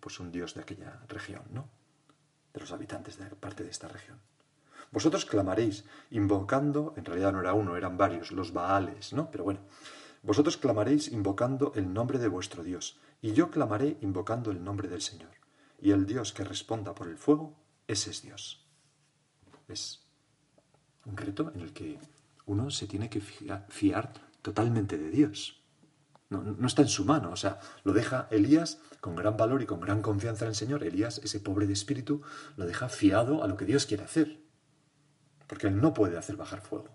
pues 0.00 0.18
un 0.20 0.32
dios 0.32 0.54
de 0.54 0.62
aquella 0.62 1.00
región, 1.08 1.42
¿no? 1.50 1.68
De 2.52 2.60
los 2.60 2.72
habitantes 2.72 3.18
de 3.18 3.26
parte 3.26 3.64
de 3.64 3.70
esta 3.70 3.88
región. 3.88 4.18
Vosotros 4.90 5.24
clamaréis, 5.24 5.84
invocando, 6.10 6.94
en 6.96 7.04
realidad 7.04 7.32
no 7.32 7.40
era 7.40 7.54
uno, 7.54 7.76
eran 7.76 7.96
varios, 7.96 8.32
los 8.32 8.52
Baales, 8.52 9.12
¿no? 9.12 9.30
Pero 9.30 9.44
bueno, 9.44 9.60
vosotros 10.22 10.56
clamaréis 10.56 11.08
invocando 11.08 11.72
el 11.74 11.92
nombre 11.92 12.18
de 12.18 12.28
vuestro 12.28 12.62
Dios, 12.62 12.98
y 13.20 13.32
yo 13.32 13.50
clamaré 13.50 13.96
invocando 14.00 14.50
el 14.50 14.62
nombre 14.62 14.88
del 14.88 15.02
Señor. 15.02 15.30
Y 15.80 15.90
el 15.90 16.06
Dios 16.06 16.32
que 16.32 16.44
responda 16.44 16.94
por 16.94 17.08
el 17.08 17.18
fuego, 17.18 17.54
ese 17.86 18.10
es 18.10 18.22
Dios. 18.22 18.63
Es 19.68 20.02
un 21.04 21.16
reto 21.16 21.52
en 21.54 21.60
el 21.60 21.72
que 21.72 21.98
uno 22.46 22.70
se 22.70 22.86
tiene 22.86 23.08
que 23.08 23.20
fiar 23.20 24.12
totalmente 24.42 24.98
de 24.98 25.10
Dios. 25.10 25.60
No, 26.30 26.42
no, 26.42 26.66
está 26.66 26.82
en 26.82 26.88
su 26.88 27.04
mano, 27.04 27.30
o 27.30 27.36
sea, 27.36 27.60
lo 27.84 27.92
deja 27.92 28.28
Elías 28.30 28.80
con 29.00 29.14
gran 29.14 29.36
valor 29.36 29.62
y 29.62 29.66
con 29.66 29.80
gran 29.80 30.02
confianza 30.02 30.44
en 30.44 30.50
el 30.50 30.54
Señor. 30.54 30.82
Elías, 30.82 31.20
ese 31.22 31.40
pobre 31.40 31.66
de 31.66 31.74
espíritu, 31.74 32.22
lo 32.56 32.66
deja 32.66 32.88
fiado 32.88 33.42
a 33.44 33.46
lo 33.46 33.56
que 33.56 33.66
Dios 33.66 33.86
quiere 33.86 34.04
hacer, 34.04 34.40
porque 35.46 35.66
él 35.66 35.80
no 35.80 35.92
puede 35.92 36.16
hacer 36.16 36.36
bajar 36.36 36.60
fuego. 36.60 36.88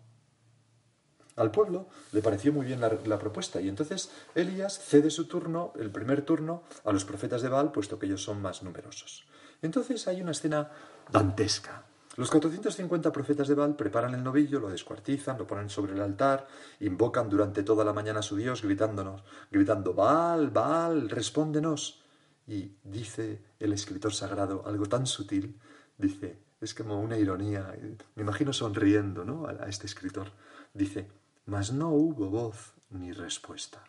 Al 1.39 1.51
pueblo 1.51 1.87
le 2.11 2.21
pareció 2.21 2.51
muy 2.51 2.65
bien 2.65 2.81
la, 2.81 3.17
propuesta 3.17 3.61
y 3.61 3.69
entonces 3.69 4.11
Elías 4.35 4.77
cede 4.77 5.09
su 5.09 5.25
turno, 5.25 5.71
el 5.79 5.89
primer 5.89 6.23
turno, 6.23 6.63
a 6.83 6.91
los 6.91 7.05
profetas 7.05 7.41
de 7.41 7.47
Baal, 7.47 7.71
puesto 7.71 7.97
que 7.97 8.07
ellos 8.07 8.21
son 8.21 8.41
más 8.41 8.61
numerosos. 8.61 9.25
Entonces 9.61 10.05
hay 10.09 10.21
una 10.21 10.31
escena 10.31 10.69
dantesca. 11.09 11.85
Los 12.19 12.29
450 12.31 13.13
profetas 13.13 13.47
de 13.47 13.55
Baal 13.55 13.77
preparan 13.77 14.13
el 14.13 14.21
novillo, 14.21 14.59
lo 14.59 14.67
descuartizan, 14.67 15.37
lo 15.37 15.47
ponen 15.47 15.69
sobre 15.69 15.93
el 15.93 16.01
altar, 16.01 16.47
invocan 16.81 17.29
durante 17.29 17.63
toda 17.63 17.85
la 17.85 17.93
mañana 17.93 18.19
a 18.19 18.21
su 18.21 18.35
Dios, 18.35 18.61
gritándonos, 18.61 19.23
gritando, 19.49 19.93
Baal, 19.93 20.49
Baal, 20.49 21.09
respóndenos. 21.09 22.03
Y 22.45 22.75
dice 22.83 23.41
el 23.57 23.71
escritor 23.71 24.13
sagrado 24.13 24.63
algo 24.65 24.85
tan 24.87 25.07
sutil, 25.07 25.61
dice, 25.97 26.37
es 26.59 26.73
como 26.73 26.99
una 26.99 27.17
ironía, 27.17 27.73
me 28.15 28.23
imagino 28.23 28.51
sonriendo 28.51 29.23
¿no? 29.23 29.47
a 29.47 29.69
este 29.69 29.85
escritor, 29.85 30.33
dice, 30.73 31.07
mas 31.45 31.71
no 31.71 31.87
hubo 31.91 32.29
voz 32.29 32.73
ni 32.89 33.13
respuesta. 33.13 33.81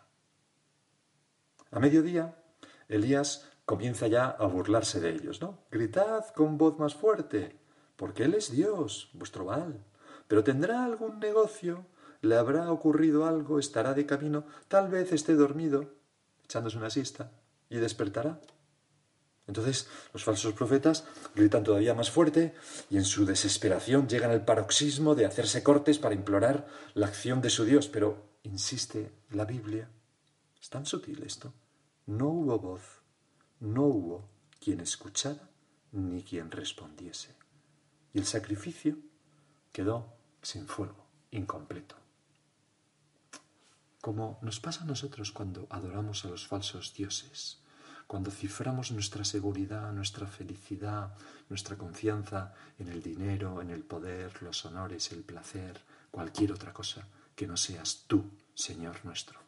A 1.69 1.81
mediodía, 1.81 2.41
Elías 2.87 3.49
comienza 3.65 4.07
ya 4.07 4.29
a 4.29 4.45
burlarse 4.45 5.01
de 5.01 5.09
ellos, 5.09 5.41
¿no? 5.41 5.65
Gritad 5.69 6.27
con 6.33 6.57
voz 6.57 6.79
más 6.79 6.95
fuerte, 6.95 7.60
porque 8.01 8.23
Él 8.23 8.33
es 8.33 8.49
Dios, 8.49 9.11
vuestro 9.13 9.45
Baal. 9.45 9.79
Pero 10.27 10.43
tendrá 10.43 10.85
algún 10.85 11.19
negocio, 11.19 11.85
le 12.21 12.35
habrá 12.35 12.71
ocurrido 12.71 13.27
algo, 13.27 13.59
estará 13.59 13.93
de 13.93 14.07
camino, 14.07 14.43
tal 14.67 14.89
vez 14.89 15.11
esté 15.11 15.35
dormido, 15.35 15.93
echándose 16.43 16.79
una 16.79 16.89
siesta, 16.89 17.31
y 17.69 17.75
despertará. 17.75 18.41
Entonces 19.45 19.87
los 20.13 20.23
falsos 20.23 20.53
profetas 20.53 21.03
gritan 21.35 21.63
todavía 21.63 21.93
más 21.93 22.09
fuerte 22.09 22.55
y 22.89 22.97
en 22.97 23.05
su 23.05 23.23
desesperación 23.23 24.07
llegan 24.07 24.31
al 24.31 24.45
paroxismo 24.45 25.13
de 25.13 25.27
hacerse 25.27 25.61
cortes 25.61 25.99
para 25.99 26.15
implorar 26.15 26.65
la 26.95 27.05
acción 27.05 27.39
de 27.39 27.51
su 27.51 27.65
Dios. 27.65 27.87
Pero, 27.87 28.17
insiste 28.41 29.11
la 29.29 29.45
Biblia, 29.45 29.91
es 30.59 30.71
tan 30.71 30.87
sutil 30.87 31.21
esto, 31.21 31.53
no 32.07 32.29
hubo 32.29 32.57
voz, 32.57 32.81
no 33.59 33.83
hubo 33.83 34.27
quien 34.59 34.79
escuchara 34.79 35.51
ni 35.91 36.23
quien 36.23 36.49
respondiese. 36.49 37.40
Y 38.13 38.19
el 38.19 38.25
sacrificio 38.25 38.97
quedó 39.71 40.13
sin 40.41 40.67
fuego, 40.67 41.05
incompleto. 41.31 41.95
Como 44.01 44.39
nos 44.41 44.59
pasa 44.59 44.83
a 44.83 44.87
nosotros 44.87 45.31
cuando 45.31 45.67
adoramos 45.69 46.25
a 46.25 46.29
los 46.29 46.47
falsos 46.47 46.93
dioses 46.93 47.61
cuando 48.11 48.29
ciframos 48.29 48.91
nuestra 48.91 49.23
seguridad, 49.23 49.93
nuestra 49.93 50.27
felicidad, 50.27 51.15
nuestra 51.47 51.77
confianza 51.77 52.53
en 52.77 52.89
el 52.89 53.01
dinero, 53.01 53.61
en 53.61 53.69
el 53.69 53.85
poder, 53.85 54.43
los 54.43 54.65
honores, 54.65 55.13
el 55.13 55.23
placer, 55.23 55.79
cualquier 56.11 56.51
otra 56.51 56.73
cosa 56.73 57.07
que 57.33 57.47
no 57.47 57.55
seas 57.55 58.03
tú, 58.07 58.29
Señor 58.53 59.05
nuestro. 59.05 59.39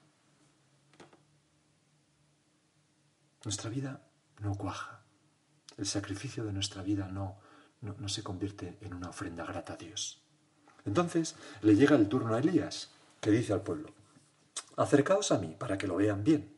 Nuestra 3.43 3.70
vida 3.70 4.01
no 4.39 4.55
cuaja. 4.55 5.03
El 5.75 5.86
sacrificio 5.86 6.46
de 6.46 6.53
nuestra 6.53 6.84
vida 6.84 7.10
no, 7.10 7.41
no, 7.83 8.09
se 8.09 8.23
convierte 8.23 8.77
en 8.81 8.93
una 8.93 9.09
ofrenda 9.09 9.45
grata 9.45 9.73
a 9.73 9.77
Dios. 9.77 10.21
Entonces 10.85 11.35
le 11.61 11.75
llega 11.75 11.95
el 11.95 12.09
turno 12.09 12.35
a 12.35 12.39
Elías, 12.39 12.91
que 13.21 13.31
dice 13.31 13.53
al 13.53 13.61
pueblo, 13.61 13.89
acercaos 14.75 15.31
a 15.31 15.37
mí 15.37 15.55
para 15.57 15.77
que 15.77 15.87
lo 15.87 15.95
vean 15.95 16.23
bien. 16.23 16.53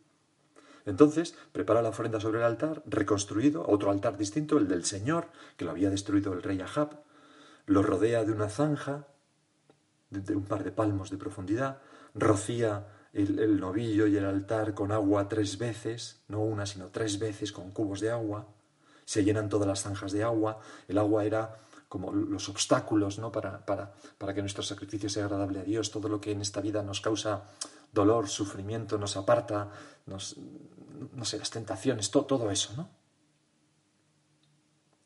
Entonces 0.86 1.36
prepara 1.52 1.82
la 1.82 1.90
ofrenda 1.90 2.20
sobre 2.20 2.40
el 2.40 2.46
altar, 2.46 2.84
reconstruido, 2.86 3.66
otro 3.68 3.92
altar 3.92 4.18
distinto, 4.18 4.58
el 4.58 4.68
del 4.68 4.86
Señor, 4.86 5.30
que 5.58 5.66
lo 5.66 5.72
había 5.72 5.90
destruido 5.90 6.34
el 6.34 6.44
rey 6.44 6.62
Ahab, 6.62 7.04
lo 7.66 7.82
rodea 7.82 8.24
de 8.24 8.32
una 8.32 8.50
zanja 8.50 9.08
de 10.12 10.36
un 10.36 10.46
par 10.46 10.64
de 10.64 10.72
palmos 10.72 11.10
de 11.10 11.18
profundidad, 11.18 11.80
rocía 12.14 12.88
el, 13.16 13.60
novillo 13.60 14.08
y 14.08 14.18
el 14.18 14.26
altar 14.26 14.74
con 14.74 14.92
agua 14.92 15.30
tres 15.30 15.58
veces, 15.58 16.22
no 16.28 16.42
una, 16.42 16.66
sino 16.66 16.90
tres 16.90 17.18
veces 17.18 17.52
con 17.52 17.72
cubos 17.72 18.02
de 18.02 18.12
agua, 18.12 18.48
se 19.06 19.24
llenan 19.24 19.50
todas 19.50 19.68
las 19.68 19.82
zanjas 19.84 20.12
de 20.12 20.24
agua, 20.24 20.60
el 20.88 20.98
agua 20.98 21.26
era 21.26 21.56
como 21.88 22.12
los 22.12 22.50
obstáculos 22.50 23.20
¿no? 23.20 23.32
para, 23.32 23.66
para, 23.66 23.94
para 24.18 24.34
que 24.34 24.42
nuestro 24.42 24.64
sacrificio 24.64 25.10
sea 25.10 25.26
agradable 25.26 25.60
a 25.60 25.64
Dios, 25.64 25.92
todo 25.92 26.10
lo 26.10 26.20
que 26.20 26.32
en 26.32 26.42
esta 26.42 26.60
vida 26.60 26.84
nos 26.84 27.00
causa 27.00 27.44
dolor, 27.94 28.28
sufrimiento, 28.28 28.98
nos 28.98 29.16
aparta, 29.16 29.72
nos, 30.06 30.36
no 31.14 31.24
sé, 31.24 31.38
las 31.38 31.52
tentaciones, 31.52 32.12
todo, 32.12 32.26
todo 32.26 32.52
eso, 32.52 32.74
¿no? 32.76 32.90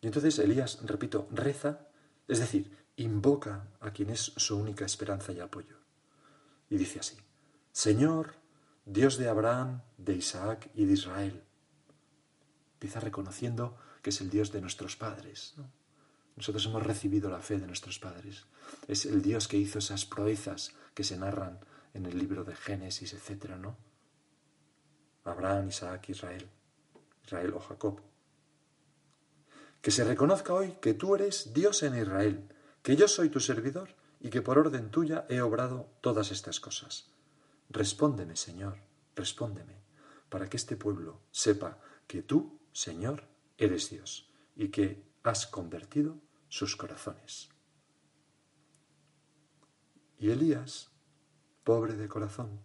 Y 0.01 0.07
entonces 0.07 0.39
Elías, 0.39 0.79
repito, 0.83 1.27
reza, 1.29 1.87
es 2.27 2.39
decir, 2.39 2.71
invoca 2.95 3.67
a 3.81 3.91
quien 3.91 4.09
es 4.09 4.31
su 4.37 4.57
única 4.57 4.85
esperanza 4.85 5.31
y 5.33 5.39
apoyo. 5.39 5.75
Y 6.69 6.77
dice 6.77 6.99
así, 6.99 7.17
Señor, 7.71 8.35
Dios 8.85 9.17
de 9.17 9.29
Abraham, 9.29 9.81
de 9.97 10.15
Isaac 10.15 10.69
y 10.73 10.85
de 10.85 10.93
Israel. 10.93 11.43
Empieza 12.73 12.99
reconociendo 12.99 13.77
que 14.01 14.09
es 14.11 14.21
el 14.21 14.29
Dios 14.29 14.51
de 14.51 14.61
nuestros 14.61 14.95
padres. 14.95 15.55
Nosotros 16.35 16.65
hemos 16.65 16.83
recibido 16.83 17.29
la 17.29 17.41
fe 17.41 17.59
de 17.59 17.67
nuestros 17.67 17.99
padres. 17.99 18.45
Es 18.87 19.05
el 19.05 19.21
Dios 19.21 19.47
que 19.47 19.57
hizo 19.57 19.79
esas 19.79 20.05
proezas 20.05 20.73
que 20.93 21.03
se 21.03 21.17
narran 21.17 21.59
en 21.93 22.05
el 22.05 22.17
libro 22.17 22.43
de 22.43 22.55
Génesis, 22.55 23.13
etc. 23.13 23.55
¿no? 23.57 23.77
Abraham, 25.25 25.69
Isaac, 25.69 26.09
Israel, 26.09 26.49
Israel 27.25 27.53
o 27.53 27.59
Jacob. 27.59 28.01
Que 29.81 29.91
se 29.91 30.03
reconozca 30.03 30.53
hoy 30.53 30.77
que 30.81 30.93
tú 30.93 31.15
eres 31.15 31.53
Dios 31.53 31.83
en 31.83 31.97
Israel, 31.97 32.47
que 32.81 32.95
yo 32.95 33.07
soy 33.07 33.29
tu 33.29 33.39
servidor 33.39 33.95
y 34.19 34.29
que 34.29 34.41
por 34.41 34.57
orden 34.57 34.91
tuya 34.91 35.25
he 35.29 35.41
obrado 35.41 35.89
todas 36.01 36.31
estas 36.31 36.59
cosas. 36.59 37.11
Respóndeme, 37.69 38.35
Señor, 38.35 38.77
respóndeme, 39.15 39.75
para 40.29 40.49
que 40.49 40.57
este 40.57 40.75
pueblo 40.75 41.21
sepa 41.31 41.79
que 42.07 42.23
tú, 42.23 42.59
Señor, 42.73 43.23
eres 43.59 43.89
Dios 43.89 44.27
y 44.55 44.69
que 44.69 45.03
has 45.23 45.45
convertido 45.45 46.17
sus 46.47 46.75
corazones. 46.75 47.49
Y 50.17 50.31
Elías, 50.31 50.89
pobre 51.63 51.93
de 51.93 52.07
corazón, 52.07 52.59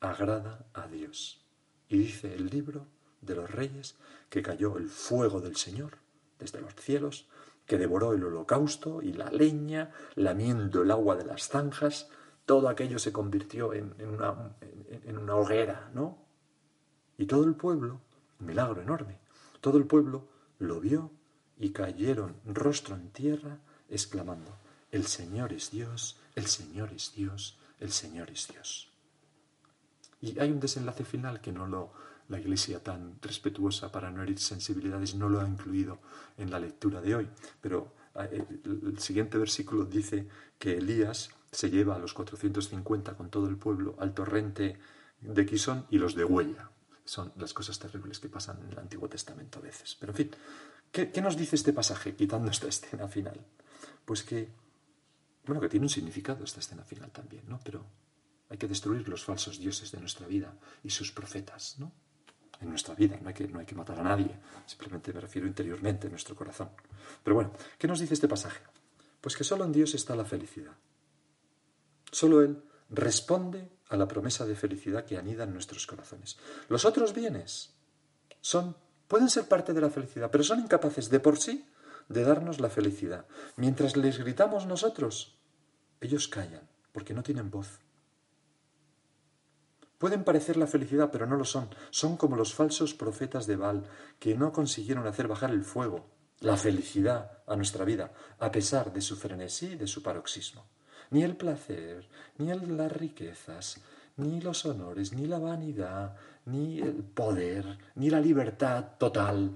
agrada 0.00 0.66
a 0.72 0.86
Dios. 0.86 1.44
Y 1.88 1.98
dice 1.98 2.34
el 2.34 2.46
libro 2.46 2.86
de 3.20 3.34
los 3.34 3.50
reyes 3.50 3.96
que 4.30 4.42
cayó 4.42 4.78
el 4.78 4.88
fuego 4.88 5.40
del 5.40 5.56
Señor 5.56 5.98
desde 6.38 6.60
los 6.60 6.74
cielos, 6.76 7.28
que 7.66 7.78
devoró 7.78 8.12
el 8.12 8.24
holocausto 8.24 9.02
y 9.02 9.12
la 9.12 9.30
leña, 9.30 9.92
lamiendo 10.14 10.82
el 10.82 10.90
agua 10.90 11.16
de 11.16 11.24
las 11.24 11.48
zanjas, 11.48 12.08
todo 12.46 12.68
aquello 12.68 12.98
se 12.98 13.12
convirtió 13.12 13.74
en, 13.74 13.92
una, 14.00 14.56
en 14.60 15.18
una 15.18 15.34
hoguera, 15.34 15.90
¿no? 15.92 16.16
Y 17.18 17.26
todo 17.26 17.44
el 17.44 17.54
pueblo, 17.56 18.00
milagro 18.38 18.80
enorme, 18.80 19.18
todo 19.68 19.76
el 19.76 19.86
pueblo 19.86 20.26
lo 20.60 20.80
vio 20.80 21.10
y 21.58 21.72
cayeron 21.72 22.36
rostro 22.46 22.96
en 22.96 23.10
tierra, 23.10 23.58
exclamando, 23.90 24.56
El 24.90 25.04
Señor 25.04 25.52
es 25.52 25.70
Dios, 25.70 26.16
el 26.36 26.46
Señor 26.46 26.90
es 26.94 27.12
Dios, 27.14 27.58
el 27.78 27.92
Señor 27.92 28.30
es 28.30 28.48
Dios. 28.48 28.88
Y 30.22 30.38
hay 30.38 30.50
un 30.50 30.58
desenlace 30.58 31.04
final 31.04 31.42
que 31.42 31.52
no 31.52 31.66
lo, 31.66 31.92
la 32.28 32.40
Iglesia 32.40 32.82
tan 32.82 33.18
respetuosa 33.20 33.92
para 33.92 34.10
no 34.10 34.22
herir 34.22 34.38
sensibilidades 34.38 35.14
no 35.14 35.28
lo 35.28 35.38
ha 35.42 35.46
incluido 35.46 35.98
en 36.38 36.50
la 36.50 36.60
lectura 36.60 37.02
de 37.02 37.16
hoy, 37.16 37.28
pero 37.60 37.92
eh, 38.14 38.42
el 38.64 38.98
siguiente 39.00 39.36
versículo 39.36 39.84
dice 39.84 40.28
que 40.58 40.78
Elías 40.78 41.28
se 41.52 41.68
lleva 41.68 41.96
a 41.96 41.98
los 41.98 42.14
450 42.14 43.18
con 43.18 43.28
todo 43.28 43.48
el 43.48 43.58
pueblo 43.58 43.96
al 43.98 44.14
torrente 44.14 44.78
de 45.20 45.44
Quisón 45.44 45.84
y 45.90 45.98
los 45.98 46.14
de 46.14 46.24
Huella. 46.24 46.70
Son 47.08 47.32
las 47.36 47.54
cosas 47.54 47.78
terribles 47.78 48.18
que 48.20 48.28
pasan 48.28 48.60
en 48.60 48.72
el 48.72 48.78
Antiguo 48.78 49.08
Testamento 49.08 49.60
a 49.60 49.62
veces. 49.62 49.96
Pero 49.98 50.12
en 50.12 50.16
fin, 50.16 50.30
¿qué, 50.92 51.22
nos 51.22 51.38
dice 51.38 51.56
este 51.56 51.72
pasaje 51.72 52.14
quitando 52.14 52.50
esta 52.50 52.68
escena 52.74 53.08
final? 53.08 53.40
Pues 54.04 54.22
que, 54.22 54.46
bueno, 55.46 55.58
que 55.58 55.70
tiene 55.70 55.86
un 55.86 55.88
significado 55.88 56.44
esta 56.44 56.60
escena 56.60 56.84
final 56.84 57.10
también, 57.10 57.44
¿no? 57.48 57.58
Pero 57.64 57.82
hay 58.50 58.58
que 58.58 58.68
destruir 58.68 59.08
los 59.08 59.24
falsos 59.24 59.58
dioses 59.58 59.90
de 59.90 60.00
nuestra 60.00 60.26
vida 60.26 60.52
y 60.84 60.90
sus 60.90 61.10
profetas, 61.10 61.76
¿no? 61.78 61.90
En 62.60 62.68
nuestra 62.68 62.94
vida, 62.94 63.18
no 63.22 63.28
hay, 63.28 63.34
que, 63.34 63.48
no 63.48 63.58
hay 63.58 63.64
que 63.64 63.74
matar 63.74 63.98
a 64.00 64.02
nadie, 64.02 64.38
simplemente 64.66 65.10
me 65.10 65.20
refiero 65.20 65.48
interiormente 65.48 66.08
en 66.08 66.10
nuestro 66.10 66.36
corazón. 66.36 66.68
Pero 67.24 67.36
bueno, 67.36 67.52
¿qué 67.78 67.88
nos 67.88 68.00
dice 68.00 68.12
este 68.12 68.28
pasaje? 68.28 68.60
Pues 69.22 69.34
que 69.34 69.44
solo 69.44 69.64
en 69.64 69.72
Dios 69.72 69.94
está 69.94 70.14
la 70.14 70.26
felicidad. 70.26 70.76
Solo 72.12 72.42
Él 72.42 72.67
responde 72.90 73.70
a 73.88 73.96
la 73.96 74.08
promesa 74.08 74.46
de 74.46 74.54
felicidad 74.54 75.04
que 75.04 75.16
anida 75.16 75.44
en 75.44 75.52
nuestros 75.52 75.86
corazones. 75.86 76.38
Los 76.68 76.84
otros 76.84 77.14
bienes 77.14 77.74
son, 78.40 78.76
pueden 79.06 79.28
ser 79.28 79.46
parte 79.46 79.72
de 79.72 79.80
la 79.80 79.90
felicidad, 79.90 80.30
pero 80.30 80.44
son 80.44 80.60
incapaces 80.60 81.10
de 81.10 81.20
por 81.20 81.38
sí 81.38 81.66
de 82.08 82.24
darnos 82.24 82.60
la 82.60 82.70
felicidad. 82.70 83.26
Mientras 83.56 83.96
les 83.96 84.18
gritamos 84.18 84.66
nosotros, 84.66 85.38
ellos 86.00 86.28
callan, 86.28 86.68
porque 86.92 87.14
no 87.14 87.22
tienen 87.22 87.50
voz. 87.50 87.80
Pueden 89.98 90.22
parecer 90.22 90.56
la 90.56 90.68
felicidad, 90.68 91.10
pero 91.10 91.26
no 91.26 91.36
lo 91.36 91.44
son. 91.44 91.68
Son 91.90 92.16
como 92.16 92.36
los 92.36 92.54
falsos 92.54 92.94
profetas 92.94 93.46
de 93.46 93.56
Baal, 93.56 93.84
que 94.20 94.36
no 94.36 94.52
consiguieron 94.52 95.06
hacer 95.06 95.26
bajar 95.26 95.50
el 95.50 95.64
fuego, 95.64 96.06
la 96.40 96.56
felicidad 96.56 97.42
a 97.46 97.56
nuestra 97.56 97.84
vida, 97.84 98.12
a 98.38 98.52
pesar 98.52 98.92
de 98.92 99.00
su 99.00 99.16
frenesí 99.16 99.66
y 99.66 99.76
de 99.76 99.88
su 99.88 100.02
paroxismo. 100.02 100.66
Ni 101.10 101.22
el 101.22 101.36
placer, 101.36 102.06
ni 102.38 102.52
las 102.52 102.92
riquezas, 102.92 103.80
ni 104.16 104.40
los 104.40 104.64
honores, 104.66 105.12
ni 105.12 105.26
la 105.26 105.38
vanidad, 105.38 106.16
ni 106.46 106.80
el 106.80 107.02
poder, 107.02 107.78
ni 107.94 108.10
la 108.10 108.20
libertad 108.20 108.84
total, 108.98 109.54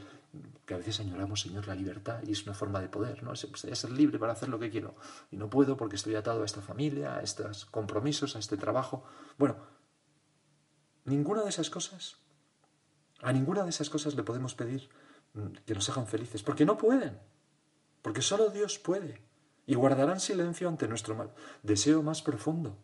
que 0.64 0.74
a 0.74 0.78
veces 0.78 1.00
añoramos, 1.00 1.40
Señor, 1.40 1.66
la 1.66 1.74
libertad 1.74 2.20
y 2.26 2.32
es 2.32 2.44
una 2.44 2.54
forma 2.54 2.80
de 2.80 2.88
poder, 2.88 3.22
¿no? 3.22 3.34
Sería 3.36 3.76
ser 3.76 3.90
libre 3.90 4.18
para 4.18 4.32
hacer 4.32 4.48
lo 4.48 4.58
que 4.58 4.70
quiero 4.70 4.94
y 5.30 5.36
no 5.36 5.50
puedo 5.50 5.76
porque 5.76 5.96
estoy 5.96 6.14
atado 6.14 6.42
a 6.42 6.46
esta 6.46 6.62
familia, 6.62 7.16
a 7.16 7.22
estos 7.22 7.66
compromisos, 7.66 8.36
a 8.36 8.38
este 8.38 8.56
trabajo. 8.56 9.04
Bueno, 9.36 9.56
Ninguna 11.04 11.42
de 11.42 11.48
esas 11.48 11.68
cosas, 11.68 12.16
a 13.22 13.32
ninguna 13.32 13.64
de 13.64 13.70
esas 13.70 13.90
cosas 13.90 14.14
le 14.14 14.22
podemos 14.22 14.54
pedir 14.54 14.88
mm, 15.34 15.64
que 15.66 15.74
nos 15.74 15.88
hagan 15.90 16.06
felices, 16.06 16.42
porque 16.42 16.64
no 16.64 16.78
pueden, 16.78 17.18
porque 18.02 18.22
solo 18.22 18.50
Dios 18.50 18.78
puede, 18.78 19.20
y 19.66 19.74
guardarán 19.74 20.20
silencio 20.20 20.68
ante 20.68 20.88
nuestro 20.88 21.32
deseo 21.62 22.02
más 22.02 22.22
profundo. 22.22 22.76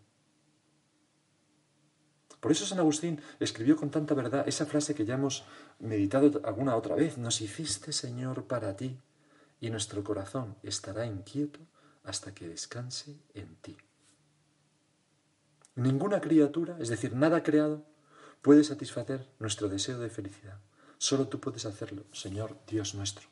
Por 2.41 2.53
eso 2.53 2.65
San 2.67 2.79
Agustín 2.79 3.21
escribió 3.41 3.77
con 3.77 3.91
tanta 3.91 4.15
verdad 4.15 4.47
esa 4.47 4.67
frase 4.67 4.95
que 4.95 5.05
ya 5.05 5.15
hemos 5.15 5.45
meditado 5.81 6.41
alguna 6.45 6.77
otra 6.77 6.95
vez, 6.95 7.19
nos 7.19 7.41
hiciste 7.41 7.93
Señor 7.93 8.45
para 8.45 8.77
ti, 8.77 9.01
y 9.61 9.71
nuestro 9.71 10.05
corazón 10.05 10.57
estará 10.63 11.05
inquieto 11.05 11.59
hasta 12.05 12.33
que 12.33 12.49
descanse 12.49 13.17
en 13.35 13.57
ti. 13.57 13.77
Ninguna 15.75 16.21
criatura, 16.21 16.77
es 16.79 16.89
decir, 16.89 17.15
nada 17.15 17.43
creado, 17.43 17.85
puede 18.41 18.63
satisfacer 18.63 19.29
nuestro 19.41 19.69
deseo 19.69 19.99
de 19.99 20.11
felicidad. 20.11 20.61
Solo 20.99 21.29
tú 21.29 21.41
puedes 21.41 21.67
hacerlo, 21.67 22.05
Señor 22.13 22.57
Dios 22.67 22.95
nuestro. 22.95 23.29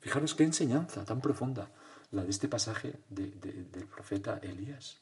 Fijaros 0.00 0.34
qué 0.34 0.44
enseñanza 0.44 1.04
tan 1.04 1.20
profunda 1.20 1.70
la 2.10 2.24
de 2.24 2.30
este 2.30 2.48
pasaje 2.48 2.94
del 3.08 3.86
profeta 3.86 4.38
Elías. 4.42 4.98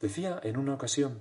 Decía 0.00 0.40
en 0.42 0.56
una 0.56 0.74
ocasión 0.74 1.20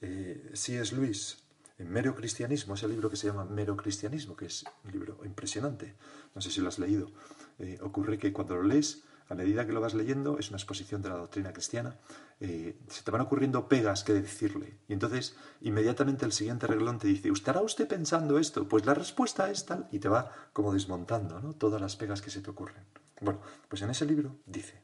eh, 0.00 0.50
C.S. 0.54 0.94
Luis, 0.94 1.38
en 1.78 1.90
Mero 1.90 2.14
Cristianismo, 2.14 2.74
ese 2.74 2.88
libro 2.88 3.10
que 3.10 3.16
se 3.16 3.26
llama 3.26 3.44
Mero 3.44 3.76
Cristianismo, 3.76 4.36
que 4.36 4.46
es 4.46 4.64
un 4.84 4.92
libro 4.92 5.20
impresionante, 5.24 5.94
no 6.34 6.40
sé 6.40 6.50
si 6.50 6.60
lo 6.60 6.68
has 6.68 6.78
leído, 6.78 7.10
eh, 7.58 7.78
ocurre 7.82 8.18
que 8.18 8.32
cuando 8.32 8.56
lo 8.56 8.62
lees 8.62 9.02
a 9.28 9.34
medida 9.34 9.66
que 9.66 9.72
lo 9.72 9.80
vas 9.80 9.94
leyendo, 9.94 10.38
es 10.38 10.50
una 10.50 10.58
exposición 10.58 11.00
de 11.00 11.08
la 11.08 11.16
doctrina 11.16 11.52
cristiana, 11.52 11.96
eh, 12.40 12.76
se 12.88 13.02
te 13.02 13.10
van 13.10 13.22
ocurriendo 13.22 13.68
pegas 13.68 14.04
que 14.04 14.12
decirle. 14.12 14.78
Y 14.88 14.92
entonces, 14.92 15.36
inmediatamente 15.62 16.26
el 16.26 16.32
siguiente 16.32 16.66
reglón 16.66 16.98
te 16.98 17.08
dice, 17.08 17.30
¿estará 17.30 17.62
usted 17.62 17.88
pensando 17.88 18.38
esto? 18.38 18.68
Pues 18.68 18.84
la 18.84 18.94
respuesta 18.94 19.50
es 19.50 19.64
tal, 19.64 19.88
y 19.90 20.00
te 20.00 20.08
va 20.08 20.30
como 20.52 20.74
desmontando 20.74 21.40
¿no? 21.40 21.54
todas 21.54 21.80
las 21.80 21.96
pegas 21.96 22.20
que 22.20 22.30
se 22.30 22.42
te 22.42 22.50
ocurren. 22.50 22.84
Bueno, 23.22 23.40
pues 23.68 23.80
en 23.82 23.90
ese 23.90 24.04
libro 24.04 24.36
dice, 24.46 24.82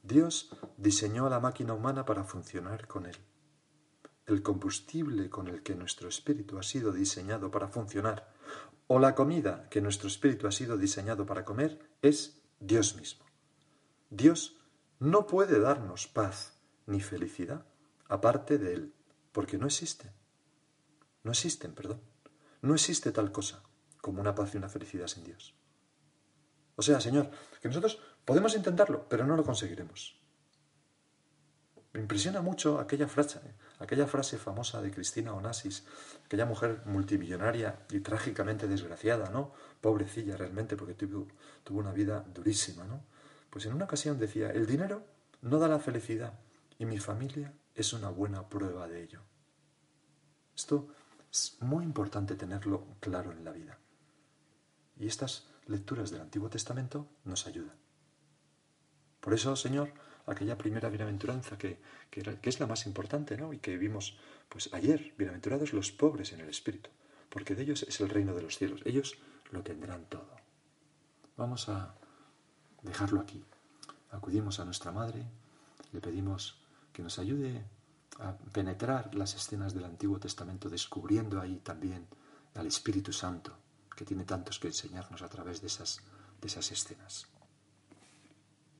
Dios 0.00 0.50
diseñó 0.76 1.26
a 1.26 1.30
la 1.30 1.40
máquina 1.40 1.74
humana 1.74 2.04
para 2.04 2.22
funcionar 2.22 2.86
con 2.86 3.06
él. 3.06 3.16
El 4.24 4.42
combustible 4.42 5.28
con 5.28 5.48
el 5.48 5.64
que 5.64 5.74
nuestro 5.74 6.08
espíritu 6.08 6.58
ha 6.58 6.62
sido 6.62 6.92
diseñado 6.92 7.50
para 7.50 7.66
funcionar, 7.66 8.32
o 8.86 9.00
la 9.00 9.16
comida 9.16 9.68
que 9.68 9.80
nuestro 9.80 10.06
espíritu 10.06 10.46
ha 10.46 10.52
sido 10.52 10.76
diseñado 10.76 11.26
para 11.26 11.44
comer, 11.44 11.80
es 12.02 12.40
Dios 12.60 12.94
mismo. 12.94 13.24
Dios 14.10 14.56
no 15.00 15.26
puede 15.26 15.58
darnos 15.58 16.06
paz 16.06 16.60
ni 16.86 17.00
felicidad 17.00 17.66
aparte 18.08 18.58
de 18.58 18.74
Él, 18.74 18.94
porque 19.32 19.58
no 19.58 19.66
existen. 19.66 20.12
No 21.24 21.32
existen, 21.32 21.74
perdón. 21.74 22.00
No 22.62 22.74
existe 22.74 23.10
tal 23.10 23.32
cosa 23.32 23.60
como 24.00 24.20
una 24.20 24.36
paz 24.36 24.54
y 24.54 24.58
una 24.58 24.68
felicidad 24.68 25.08
sin 25.08 25.24
Dios. 25.24 25.56
O 26.76 26.82
sea, 26.82 27.00
Señor, 27.00 27.30
que 27.60 27.68
nosotros 27.68 27.98
podemos 28.24 28.54
intentarlo, 28.54 29.08
pero 29.08 29.26
no 29.26 29.36
lo 29.36 29.44
conseguiremos. 29.44 30.20
Me 31.92 32.02
impresiona 32.02 32.42
mucho 32.42 32.78
aquella 32.78 33.08
frase, 33.08 33.40
aquella 33.78 34.06
frase 34.06 34.36
famosa 34.36 34.82
de 34.82 34.90
Cristina 34.90 35.32
Onassis, 35.32 35.84
aquella 36.26 36.44
mujer 36.44 36.82
multimillonaria 36.84 37.86
y 37.90 38.00
trágicamente 38.00 38.68
desgraciada, 38.68 39.30
¿no? 39.30 39.54
Pobrecilla 39.80 40.36
realmente, 40.36 40.76
porque 40.76 40.92
tuvo, 40.92 41.26
tuvo 41.64 41.78
una 41.78 41.92
vida 41.92 42.22
durísima, 42.34 42.84
¿no? 42.84 43.02
Pues 43.48 43.64
en 43.64 43.72
una 43.72 43.86
ocasión 43.86 44.18
decía, 44.18 44.50
el 44.50 44.66
dinero 44.66 45.06
no 45.40 45.58
da 45.58 45.68
la 45.68 45.78
felicidad 45.78 46.34
y 46.78 46.84
mi 46.84 46.98
familia 46.98 47.54
es 47.74 47.94
una 47.94 48.10
buena 48.10 48.46
prueba 48.46 48.86
de 48.86 49.02
ello. 49.02 49.22
Esto 50.54 50.88
es 51.32 51.56
muy 51.60 51.82
importante 51.84 52.34
tenerlo 52.34 52.86
claro 53.00 53.32
en 53.32 53.42
la 53.42 53.52
vida. 53.52 53.78
Y 54.98 55.06
estas 55.06 55.48
lecturas 55.66 56.10
del 56.10 56.20
Antiguo 56.20 56.48
Testamento 56.48 57.08
nos 57.24 57.46
ayudan. 57.46 57.74
Por 59.20 59.34
eso, 59.34 59.56
Señor, 59.56 59.92
aquella 60.26 60.58
primera 60.58 60.88
bienaventuranza 60.88 61.58
que, 61.58 61.80
que, 62.10 62.22
es 62.42 62.60
la 62.60 62.66
más 62.66 62.86
importante, 62.86 63.36
¿no? 63.36 63.52
Y 63.52 63.58
que 63.58 63.76
vimos 63.76 64.16
pues 64.48 64.72
ayer, 64.72 65.14
bienaventurados 65.18 65.72
los 65.72 65.90
pobres 65.92 66.32
en 66.32 66.40
el 66.40 66.48
espíritu, 66.48 66.90
porque 67.28 67.54
de 67.54 67.62
ellos 67.62 67.84
es 67.88 68.00
el 68.00 68.08
reino 68.08 68.34
de 68.34 68.42
los 68.42 68.56
cielos. 68.56 68.82
Ellos 68.84 69.18
lo 69.50 69.62
tendrán 69.62 70.04
todo. 70.06 70.30
Vamos 71.36 71.68
a 71.68 71.94
dejarlo 72.82 73.20
aquí. 73.20 73.44
Acudimos 74.10 74.60
a 74.60 74.64
nuestra 74.64 74.92
madre, 74.92 75.24
le 75.92 76.00
pedimos 76.00 76.60
que 76.92 77.02
nos 77.02 77.18
ayude 77.18 77.64
a 78.18 78.36
penetrar 78.52 79.14
las 79.14 79.34
escenas 79.34 79.74
del 79.74 79.84
Antiguo 79.84 80.18
Testamento, 80.18 80.70
descubriendo 80.70 81.40
ahí 81.40 81.56
también 81.56 82.06
al 82.54 82.66
Espíritu 82.66 83.12
Santo, 83.12 83.52
que 83.96 84.04
tiene 84.04 84.24
tantos 84.24 84.58
que 84.58 84.68
enseñarnos 84.68 85.22
a 85.22 85.28
través 85.28 85.60
de 85.60 85.66
esas, 85.66 86.02
de 86.40 86.46
esas 86.46 86.70
escenas. 86.70 87.26